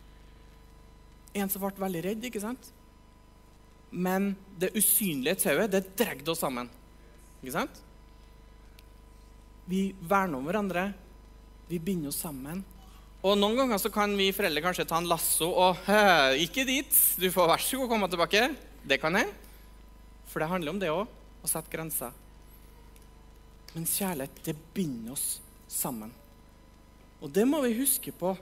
En 1.35 1.51
som 1.51 1.61
ble 1.61 1.83
veldig 1.83 2.03
redd, 2.05 2.25
ikke 2.25 2.41
sant? 2.43 2.71
Men 3.91 4.33
det 4.59 4.73
usynlige 4.75 5.43
tauet, 5.43 5.71
det 5.71 5.97
dregde 5.99 6.31
oss 6.31 6.41
sammen. 6.43 6.71
Ikke 7.41 7.57
sant? 7.57 7.81
Vi 9.65 9.95
verner 10.05 10.37
om 10.37 10.45
hverandre. 10.45 10.89
Vi 11.67 11.79
binder 11.81 12.11
oss 12.11 12.21
sammen. 12.21 12.61
Og 13.25 13.37
Noen 13.39 13.57
ganger 13.57 13.79
så 13.81 13.89
kan 13.89 14.11
vi 14.17 14.29
foreldre 14.35 14.61
kanskje 14.61 14.85
ta 14.85 14.99
en 15.01 15.09
lasso 15.09 15.47
og 15.49 15.87
Ikke 16.37 16.65
dit! 16.67 16.91
Du 17.17 17.25
får 17.33 17.49
vær 17.49 17.63
så 17.63 17.79
god 17.81 17.89
komme 17.95 18.09
tilbake. 18.11 18.43
Det 18.85 18.99
kan 19.01 19.17
hende. 19.17 19.33
For 20.29 20.41
det 20.41 20.51
handler 20.51 20.75
om 20.75 20.81
det 20.81 20.91
òg. 20.93 21.09
Å 21.41 21.49
sette 21.49 21.73
grenser. 21.73 22.13
Men 23.73 23.89
kjærlighet, 23.89 24.37
det 24.45 24.55
binder 24.73 25.15
oss 25.17 25.39
sammen. 25.67 26.13
Og 27.21 27.31
det 27.33 27.43
må 27.49 27.59
vi 27.65 27.73
huske 27.79 28.13
på 28.15 28.35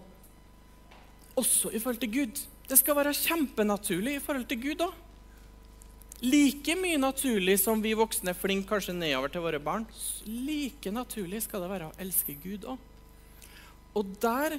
også 1.40 1.72
i 1.74 1.80
forhold 1.80 2.02
til 2.04 2.12
Gud. 2.14 2.42
Det 2.68 2.78
skal 2.80 2.98
være 3.00 3.16
kjempenaturlig 3.18 4.18
i 4.18 4.24
forhold 4.24 4.46
til 4.52 4.62
Gud 4.68 4.84
òg. 4.86 5.00
Like 6.24 6.78
mye 6.80 7.00
naturlig 7.02 7.58
som 7.60 7.82
vi 7.84 7.92
voksne 8.00 8.32
er 8.32 8.38
flinke 8.40 8.70
kanskje 8.70 8.96
nedover 8.96 9.32
til 9.32 9.44
våre 9.44 9.60
barn, 9.60 9.84
like 10.24 10.92
naturlig 10.96 11.42
skal 11.44 11.66
det 11.66 11.72
være 11.74 11.90
å 11.90 11.98
elske 12.00 12.38
Gud 12.40 12.64
òg. 12.72 12.78
Og 14.00 14.14
der 14.24 14.56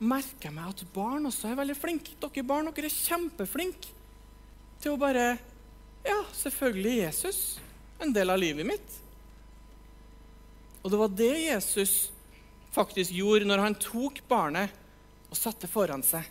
merker 0.00 0.48
jeg 0.48 0.56
meg 0.56 0.72
at 0.72 0.82
barn 0.94 1.28
også 1.28 1.52
er 1.52 1.60
veldig 1.60 1.76
flinke. 1.78 2.16
Dere 2.18 2.46
barn 2.48 2.70
dere 2.72 2.90
er 2.90 2.96
kjempeflinke 2.96 3.94
til 4.82 4.96
å 4.96 5.00
bare 5.00 5.36
Ja, 6.00 6.16
selvfølgelig 6.32 6.96
Jesus. 6.96 7.60
En 8.00 8.14
del 8.16 8.32
av 8.32 8.40
livet 8.40 8.64
mitt. 8.64 8.94
Og 10.80 10.90
det 10.90 10.98
var 10.98 11.12
det 11.12 11.34
Jesus 11.44 12.10
faktisk 12.72 13.12
gjorde 13.12 13.46
når 13.46 13.64
han 13.66 13.76
tok 13.76 14.22
barnet 14.26 14.72
og 15.28 15.36
satte 15.36 15.68
foran 15.68 16.02
seg 16.06 16.24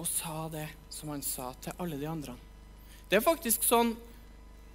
og 0.00 0.08
sa 0.08 0.48
det 0.50 0.66
som 0.90 1.12
han 1.14 1.22
sa 1.22 1.52
til 1.62 1.76
alle 1.78 2.00
de 2.00 2.08
andre. 2.10 2.34
Det 3.10 3.18
er 3.18 3.24
faktisk 3.26 3.64
sånn 3.66 3.96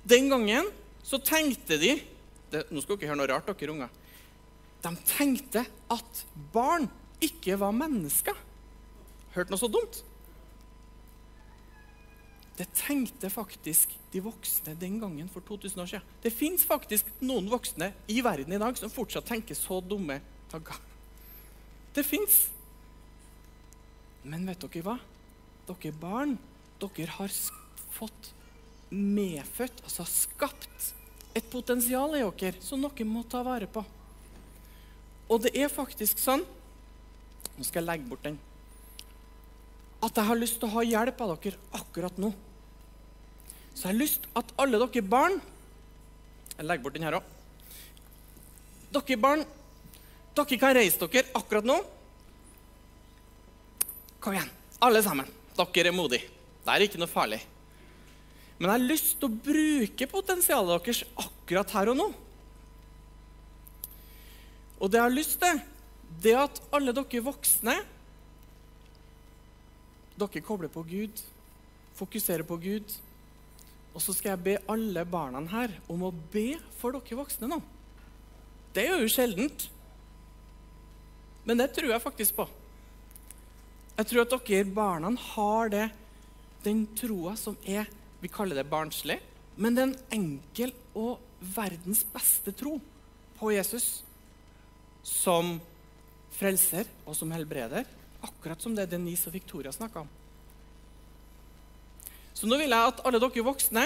Den 0.05 0.27
gangen 0.29 0.67
så 1.05 1.17
tenkte 1.23 1.77
de 1.81 1.95
det, 2.51 2.65
Nå 2.71 2.81
skal 2.83 2.97
dere 2.99 3.09
høre 3.13 3.19
noe 3.21 3.29
rart, 3.31 3.47
dere 3.47 3.71
unger. 3.73 3.89
De 4.85 4.91
tenkte 5.09 5.63
at 5.91 6.19
barn 6.53 6.85
ikke 7.25 7.55
var 7.57 7.73
mennesker. 7.73 8.35
Hørt 9.33 9.49
noe 9.49 9.57
så 9.59 9.67
dumt? 9.71 10.03
Det 12.55 12.67
tenkte 12.77 13.27
faktisk 13.33 13.91
de 14.13 14.21
voksne 14.23 14.75
den 14.79 14.99
gangen 15.01 15.27
for 15.31 15.43
2000 15.43 15.81
år 15.83 15.89
siden. 15.91 16.05
Det 16.23 16.31
fins 16.31 16.63
faktisk 16.69 17.09
noen 17.25 17.49
voksne 17.51 17.89
i 18.07 18.21
verden 18.23 18.53
i 18.55 18.61
dag 18.61 18.77
som 18.79 18.93
fortsatt 18.93 19.25
tenker 19.27 19.57
så 19.59 19.81
dumme 19.83 20.21
tanker. 20.53 20.77
Det 21.97 22.05
fins. 22.07 22.45
Men 24.23 24.47
vet 24.47 24.63
dere 24.63 24.85
hva? 24.85 24.95
Dere 25.67 25.91
barn, 25.99 26.37
dere 26.79 27.09
har 27.17 27.27
s- 27.33 27.51
fått 27.95 28.31
medfødt, 28.91 29.81
altså 29.83 30.05
skapt, 30.07 30.91
et 31.35 31.47
potensial 31.51 32.15
i 32.15 32.23
dere 32.23 32.61
som 32.63 32.83
dere 32.83 33.07
må 33.07 33.25
ta 33.27 33.41
vare 33.43 33.67
på. 33.67 33.83
Og 35.31 35.41
det 35.43 35.55
er 35.57 35.73
faktisk 35.73 36.21
sånn 36.21 36.43
Nå 37.55 37.63
skal 37.63 37.79
jeg 37.79 37.87
legge 37.87 38.09
bort 38.09 38.25
den. 38.25 38.35
At 40.03 40.17
jeg 40.19 40.27
har 40.27 40.35
lyst 40.35 40.57
til 40.59 40.67
å 40.67 40.73
ha 40.73 40.81
hjelp 40.83 41.21
av 41.23 41.31
dere 41.39 41.77
akkurat 41.79 42.17
nå. 42.19 42.33
Så 43.71 43.85
jeg 43.85 43.93
har 43.93 43.99
lyst 44.01 44.27
at 44.35 44.51
alle 44.59 44.79
dere 44.81 45.03
barn 45.07 45.39
Jeg 46.57 46.67
legger 46.67 46.83
bort 46.83 46.97
den 46.97 47.07
her 47.07 47.17
òg. 47.21 47.31
Dere 48.95 49.19
barn, 49.23 49.45
dere 50.35 50.59
kan 50.59 50.75
reise 50.75 51.07
dere 51.07 51.31
akkurat 51.39 51.67
nå. 51.67 51.79
Kom 54.19 54.35
igjen, 54.35 54.51
alle 54.83 55.03
sammen. 55.03 55.31
Dere 55.55 55.91
er 55.91 55.95
modige. 55.95 56.27
Det 56.65 56.75
er 56.75 56.87
ikke 56.89 56.99
noe 56.99 57.11
farlig. 57.11 57.39
Men 58.57 58.69
jeg 58.69 58.73
har 58.73 58.87
lyst 58.87 59.15
til 59.19 59.27
å 59.27 59.41
bruke 59.47 60.07
potensialet 60.07 60.85
deres 60.85 61.01
akkurat 61.19 61.73
her 61.75 61.91
og 61.91 61.99
nå. 61.99 62.07
Og 64.79 64.91
det 64.91 64.99
jeg 64.99 65.07
har 65.07 65.15
lyst 65.15 65.37
til, 65.41 65.59
det 66.23 66.31
er 66.31 66.45
at 66.45 66.61
alle 66.75 66.95
dere 66.95 67.25
voksne 67.25 67.75
Dere 70.15 70.39
kobler 70.39 70.71
på 70.71 70.79
Gud, 70.87 71.19
fokuserer 71.99 72.47
på 72.47 72.55
Gud. 72.63 72.93
Og 73.91 73.99
så 73.99 74.13
skal 74.15 74.31
jeg 74.31 74.43
be 74.45 74.53
alle 74.71 75.03
barna 75.03 75.41
her 75.51 75.73
om 75.91 76.05
å 76.07 76.13
be 76.31 76.53
for 76.79 76.95
dere 76.95 77.17
voksne 77.19 77.49
nå. 77.51 77.57
Det 78.71 78.85
er 78.87 79.03
jo 79.03 79.11
sjeldent. 79.11 79.67
Men 81.43 81.59
det 81.59 81.67
tror 81.75 81.91
jeg 81.91 82.03
faktisk 82.03 82.39
på. 82.39 82.47
Jeg 83.95 84.07
tror 84.07 84.23
at 84.23 84.37
dere 84.47 84.71
barna 84.77 85.11
har 85.35 85.71
det, 85.75 85.85
den 86.63 86.85
troa 86.95 87.35
som 87.39 87.59
er 87.67 87.91
Vi 88.25 88.31
kaller 88.33 88.57
det 88.57 88.65
barnslig, 88.65 89.19
men 89.61 89.75
det 89.75 89.83
er 89.83 89.91
en 89.91 89.99
enkel 90.17 90.71
og 90.97 91.19
verdens 91.53 92.01
beste 92.09 92.49
tro 92.57 92.79
på 93.37 93.51
Jesus 93.53 93.99
som 95.05 95.59
frelser 96.33 96.89
og 97.05 97.13
som 97.13 97.29
helbreder. 97.35 97.85
Akkurat 98.25 98.65
som 98.65 98.73
det 98.73 98.87
Denise 98.89 99.29
og 99.29 99.35
Victoria 99.37 99.69
snakka 99.75 100.01
om. 100.01 100.09
Så 102.33 102.49
nå 102.49 102.57
vil 102.57 102.73
jeg 102.73 102.89
at 102.95 103.05
alle 103.05 103.21
dere 103.21 103.45
voksne 103.45 103.85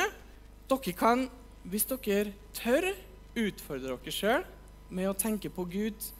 dere 0.71 0.95
kan, 0.95 1.28
hvis 1.67 1.89
dere 1.91 2.32
tør, 2.56 2.93
utfordre 3.36 3.91
dere 3.91 4.15
sjøl 4.15 4.47
med 4.88 5.12
å 5.12 5.17
tenke 5.19 5.52
på 5.52 5.67
Gud. 5.67 6.12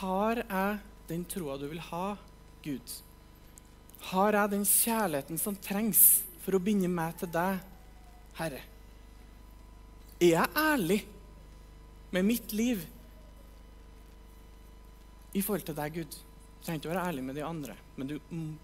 Har 0.00 0.42
jeg 0.42 0.78
den 1.06 1.22
troa 1.30 1.60
du 1.62 1.68
vil 1.70 1.86
ha, 1.92 2.16
Gud? 2.66 3.00
Har 4.10 4.34
jeg 4.34 4.56
den 4.58 4.66
kjærligheten 4.66 5.38
som 5.38 5.54
trengs 5.62 6.25
for 6.46 6.54
å 6.54 6.62
binde 6.62 6.86
meg 6.86 7.16
til 7.18 7.30
deg, 7.34 7.58
Herre? 8.38 8.60
Er 10.22 10.30
jeg 10.30 10.52
ærlig 10.56 11.00
med 12.14 12.24
mitt 12.24 12.54
liv 12.54 12.84
i 15.34 15.42
forhold 15.42 15.66
til 15.66 15.76
deg, 15.76 15.98
Gud? 15.98 16.14
Du 16.14 16.68
trenger 16.68 16.80
ikke 16.80 16.90
å 16.92 16.94
være 16.94 17.08
ærlig 17.10 17.24
med 17.26 17.36
de 17.38 17.44
andre, 17.46 17.74
men 17.98 18.12
du 18.12 18.14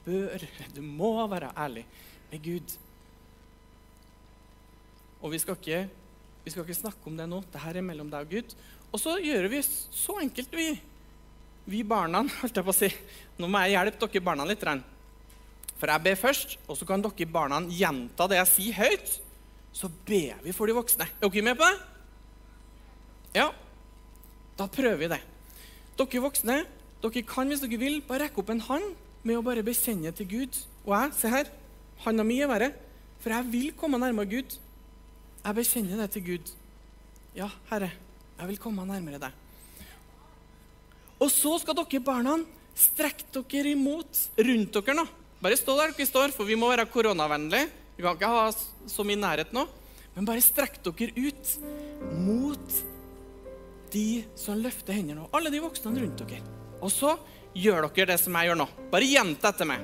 bør, 0.07 0.47
du 0.77 0.81
må 0.87 1.11
være 1.27 1.51
ærlig 1.59 1.83
med 2.31 2.47
Gud. 2.47 2.77
Og 5.23 5.35
vi 5.35 5.43
skal 5.43 5.59
ikke, 5.59 5.83
vi 6.47 6.55
skal 6.55 6.65
ikke 6.65 6.79
snakke 6.79 7.11
om 7.11 7.19
det 7.19 7.29
nå. 7.31 7.43
Dette 7.51 7.67
er 7.67 7.85
mellom 7.85 8.09
deg 8.11 8.25
og 8.27 8.33
Gud. 8.39 8.57
Og 8.93 9.03
så 9.03 9.19
gjør 9.23 9.51
vi 9.51 9.61
så 9.67 10.21
enkelt, 10.23 10.55
vi. 10.55 10.71
Vi 11.71 11.83
barna, 11.87 12.25
holdt 12.41 12.59
jeg 12.59 12.67
på 12.67 12.75
å 12.75 12.79
si. 12.79 12.95
Nå 13.43 13.51
må 13.51 13.67
jeg 13.67 13.75
hjelpe 13.77 14.07
dere 14.07 14.27
barna 14.31 14.47
litt. 14.47 14.63
grann. 14.63 14.83
For 15.83 15.91
jeg 15.91 16.03
ber 16.05 16.15
først, 16.15 16.53
og 16.71 16.77
så 16.79 16.87
kan 16.87 17.03
dere 17.03 17.27
barna 17.27 17.57
gjenta 17.67 18.29
det 18.31 18.37
jeg 18.39 18.49
sier 18.53 18.77
høyt. 18.77 19.09
Så 19.75 19.89
ber 20.07 20.39
vi 20.45 20.53
for 20.55 20.71
de 20.71 20.77
voksne. 20.77 21.09
Er 21.19 21.27
dere 21.27 21.43
med 21.43 21.57
på 21.59 21.67
det? 21.67 21.79
Ja. 23.35 23.49
Da 24.55 24.69
prøver 24.71 25.01
vi 25.01 25.09
det. 25.11 25.19
Dere 25.99 26.21
voksne, 26.23 26.61
dere 27.03 27.23
kan 27.27 27.51
hvis 27.51 27.65
dere 27.65 27.81
vil, 27.81 27.97
bare 28.07 28.29
rekke 28.29 28.39
opp 28.39 28.53
en 28.55 28.63
hånd 28.63 28.93
med 29.27 29.41
å 29.41 29.43
bare 29.43 29.65
bekjenne 29.67 30.13
til 30.15 30.29
Gud. 30.31 30.59
Og 30.85 30.95
jeg, 30.95 31.17
se 31.19 31.33
her, 31.33 31.51
hånda 32.05 32.27
mi 32.29 32.37
er 32.39 32.51
verre, 32.53 32.69
for 33.25 33.35
jeg 33.35 33.49
vil 33.51 33.73
komme 33.81 33.99
nærmere 33.99 34.31
Gud. 34.31 34.55
Jeg 35.43 35.57
bekjenner 35.57 36.05
det 36.05 36.13
til 36.15 36.25
Gud. 36.29 36.53
Ja, 37.35 37.49
Herre, 37.73 37.89
jeg 38.39 38.53
vil 38.53 38.61
komme 38.63 38.85
nærmere 38.87 39.19
deg. 39.19 39.35
Og 41.19 41.27
så 41.35 41.57
skal 41.59 41.75
dere 41.81 42.03
barna 42.07 42.37
strekke 42.79 43.43
dere 43.51 43.75
imot 43.75 44.23
rundt 44.39 44.79
dere 44.79 44.97
nå. 45.01 45.09
Bare 45.43 45.59
stå 45.59 45.75
der 45.79 45.93
dere 45.97 46.07
står, 46.07 46.33
for 46.37 46.47
vi 46.47 46.57
må 46.59 46.69
være 46.71 46.87
koronavennlige. 46.91 47.69
Vi 47.97 48.05
kan 48.05 48.17
ikke 48.17 48.31
ha 48.31 48.45
så 48.89 49.05
mye 49.07 49.19
nærhet 49.19 49.53
nå. 49.55 49.67
Men 50.15 50.27
bare 50.29 50.45
strekk 50.45 50.79
dere 50.85 51.13
ut 51.17 51.53
mot 52.23 52.81
de 53.93 54.07
som 54.39 54.61
løfter 54.61 54.97
hendene 54.97 55.21
nå. 55.23 55.29
Alle 55.37 55.51
de 55.53 55.61
voksne 55.63 55.93
rundt 55.99 56.23
dere. 56.23 56.41
Og 56.83 56.93
så 56.93 57.17
gjør 57.59 57.89
dere 57.89 58.13
det 58.13 58.21
som 58.23 58.37
jeg 58.39 58.51
gjør 58.51 58.61
nå. 58.63 58.69
Bare 58.93 59.09
gjenta 59.09 59.51
etter 59.53 59.69
meg. 59.69 59.83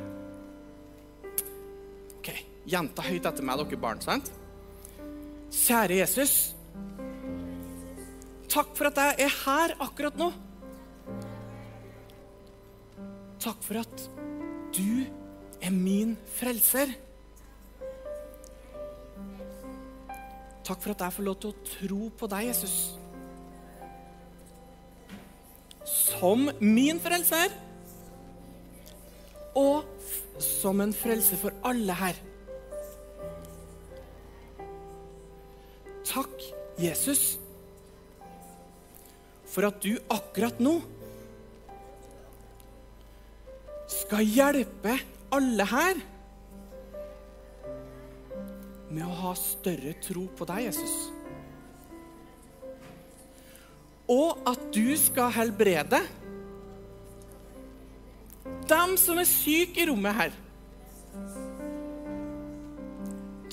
Ok, 2.19 2.31
Gjenta 2.69 3.05
høyt 3.09 3.27
etter 3.29 3.45
meg, 3.49 3.65
dere 3.65 3.81
barn. 3.83 4.01
sant? 4.05 4.31
Kjære 5.53 6.01
Jesus. 6.03 6.37
Takk 8.49 8.73
for 8.77 8.89
at 8.89 9.01
jeg 9.01 9.27
er 9.27 9.35
her 9.45 9.75
akkurat 9.85 10.17
nå. 10.21 10.31
Takk 13.43 13.63
for 13.65 13.81
at 13.81 14.05
du 14.77 15.05
er 15.63 15.75
min 15.75 16.17
frelser. 16.39 16.93
Takk 20.69 20.83
for 20.85 20.93
at 20.93 21.05
jeg 21.07 21.17
får 21.17 21.27
lov 21.27 21.37
til 21.41 21.53
å 21.53 21.69
tro 21.73 22.09
på 22.21 22.29
deg, 22.29 22.51
Jesus. 22.51 22.77
Som 25.89 26.51
min 26.61 27.01
frelser. 27.01 27.55
Og 29.57 29.87
som 30.43 30.81
en 30.85 30.93
frelse 30.95 31.39
for 31.41 31.57
alle 31.67 31.97
her. 31.99 32.19
Takk, 36.09 36.37
Jesus, 36.79 37.37
for 39.49 39.67
at 39.67 39.81
du 39.83 39.97
akkurat 40.13 40.61
nå 40.63 40.79
skal 43.89 44.25
hjelpe 44.25 44.95
alle 45.35 45.65
her 45.69 46.01
med 48.89 49.05
å 49.05 49.17
ha 49.23 49.35
større 49.37 49.93
tro 50.01 50.25
på 50.37 50.47
deg, 50.49 50.69
Jesus. 50.71 50.95
Og 54.09 54.41
at 54.49 54.63
du 54.73 54.97
skal 54.97 55.35
helbrede 55.37 56.01
dem 58.69 58.97
som 59.01 59.21
er 59.21 59.29
syke 59.29 59.83
i 59.83 59.89
rommet 59.91 60.17
her. 60.17 60.33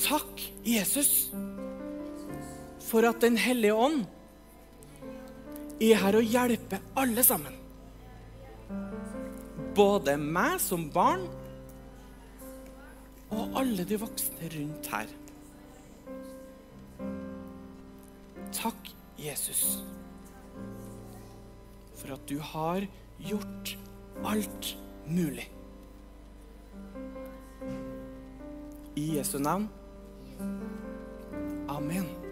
Takk, 0.05 0.45
Jesus, 0.63 1.11
for 2.85 3.07
at 3.09 3.19
Den 3.23 3.35
hellige 3.41 3.75
ånd 3.75 4.05
er 5.83 5.99
her 5.99 6.15
og 6.15 6.31
hjelper 6.31 6.83
alle 6.95 7.23
sammen 7.25 7.55
både 9.75 10.15
meg 10.19 10.59
som 10.63 10.87
barn 10.93 11.25
og 13.29 13.59
alle 13.59 13.85
de 13.87 13.99
voksne 13.99 14.49
rundt 14.55 14.89
her. 14.93 15.13
Takk, 18.55 18.91
Jesus, 19.19 19.83
for 21.95 22.13
at 22.13 22.29
du 22.29 22.39
har 22.39 22.85
gjort 23.19 23.77
alt 24.25 24.77
mulig. 25.07 25.49
I 28.95 29.17
Jesu 29.17 29.37
navn. 29.39 29.69
Amen. 31.67 32.24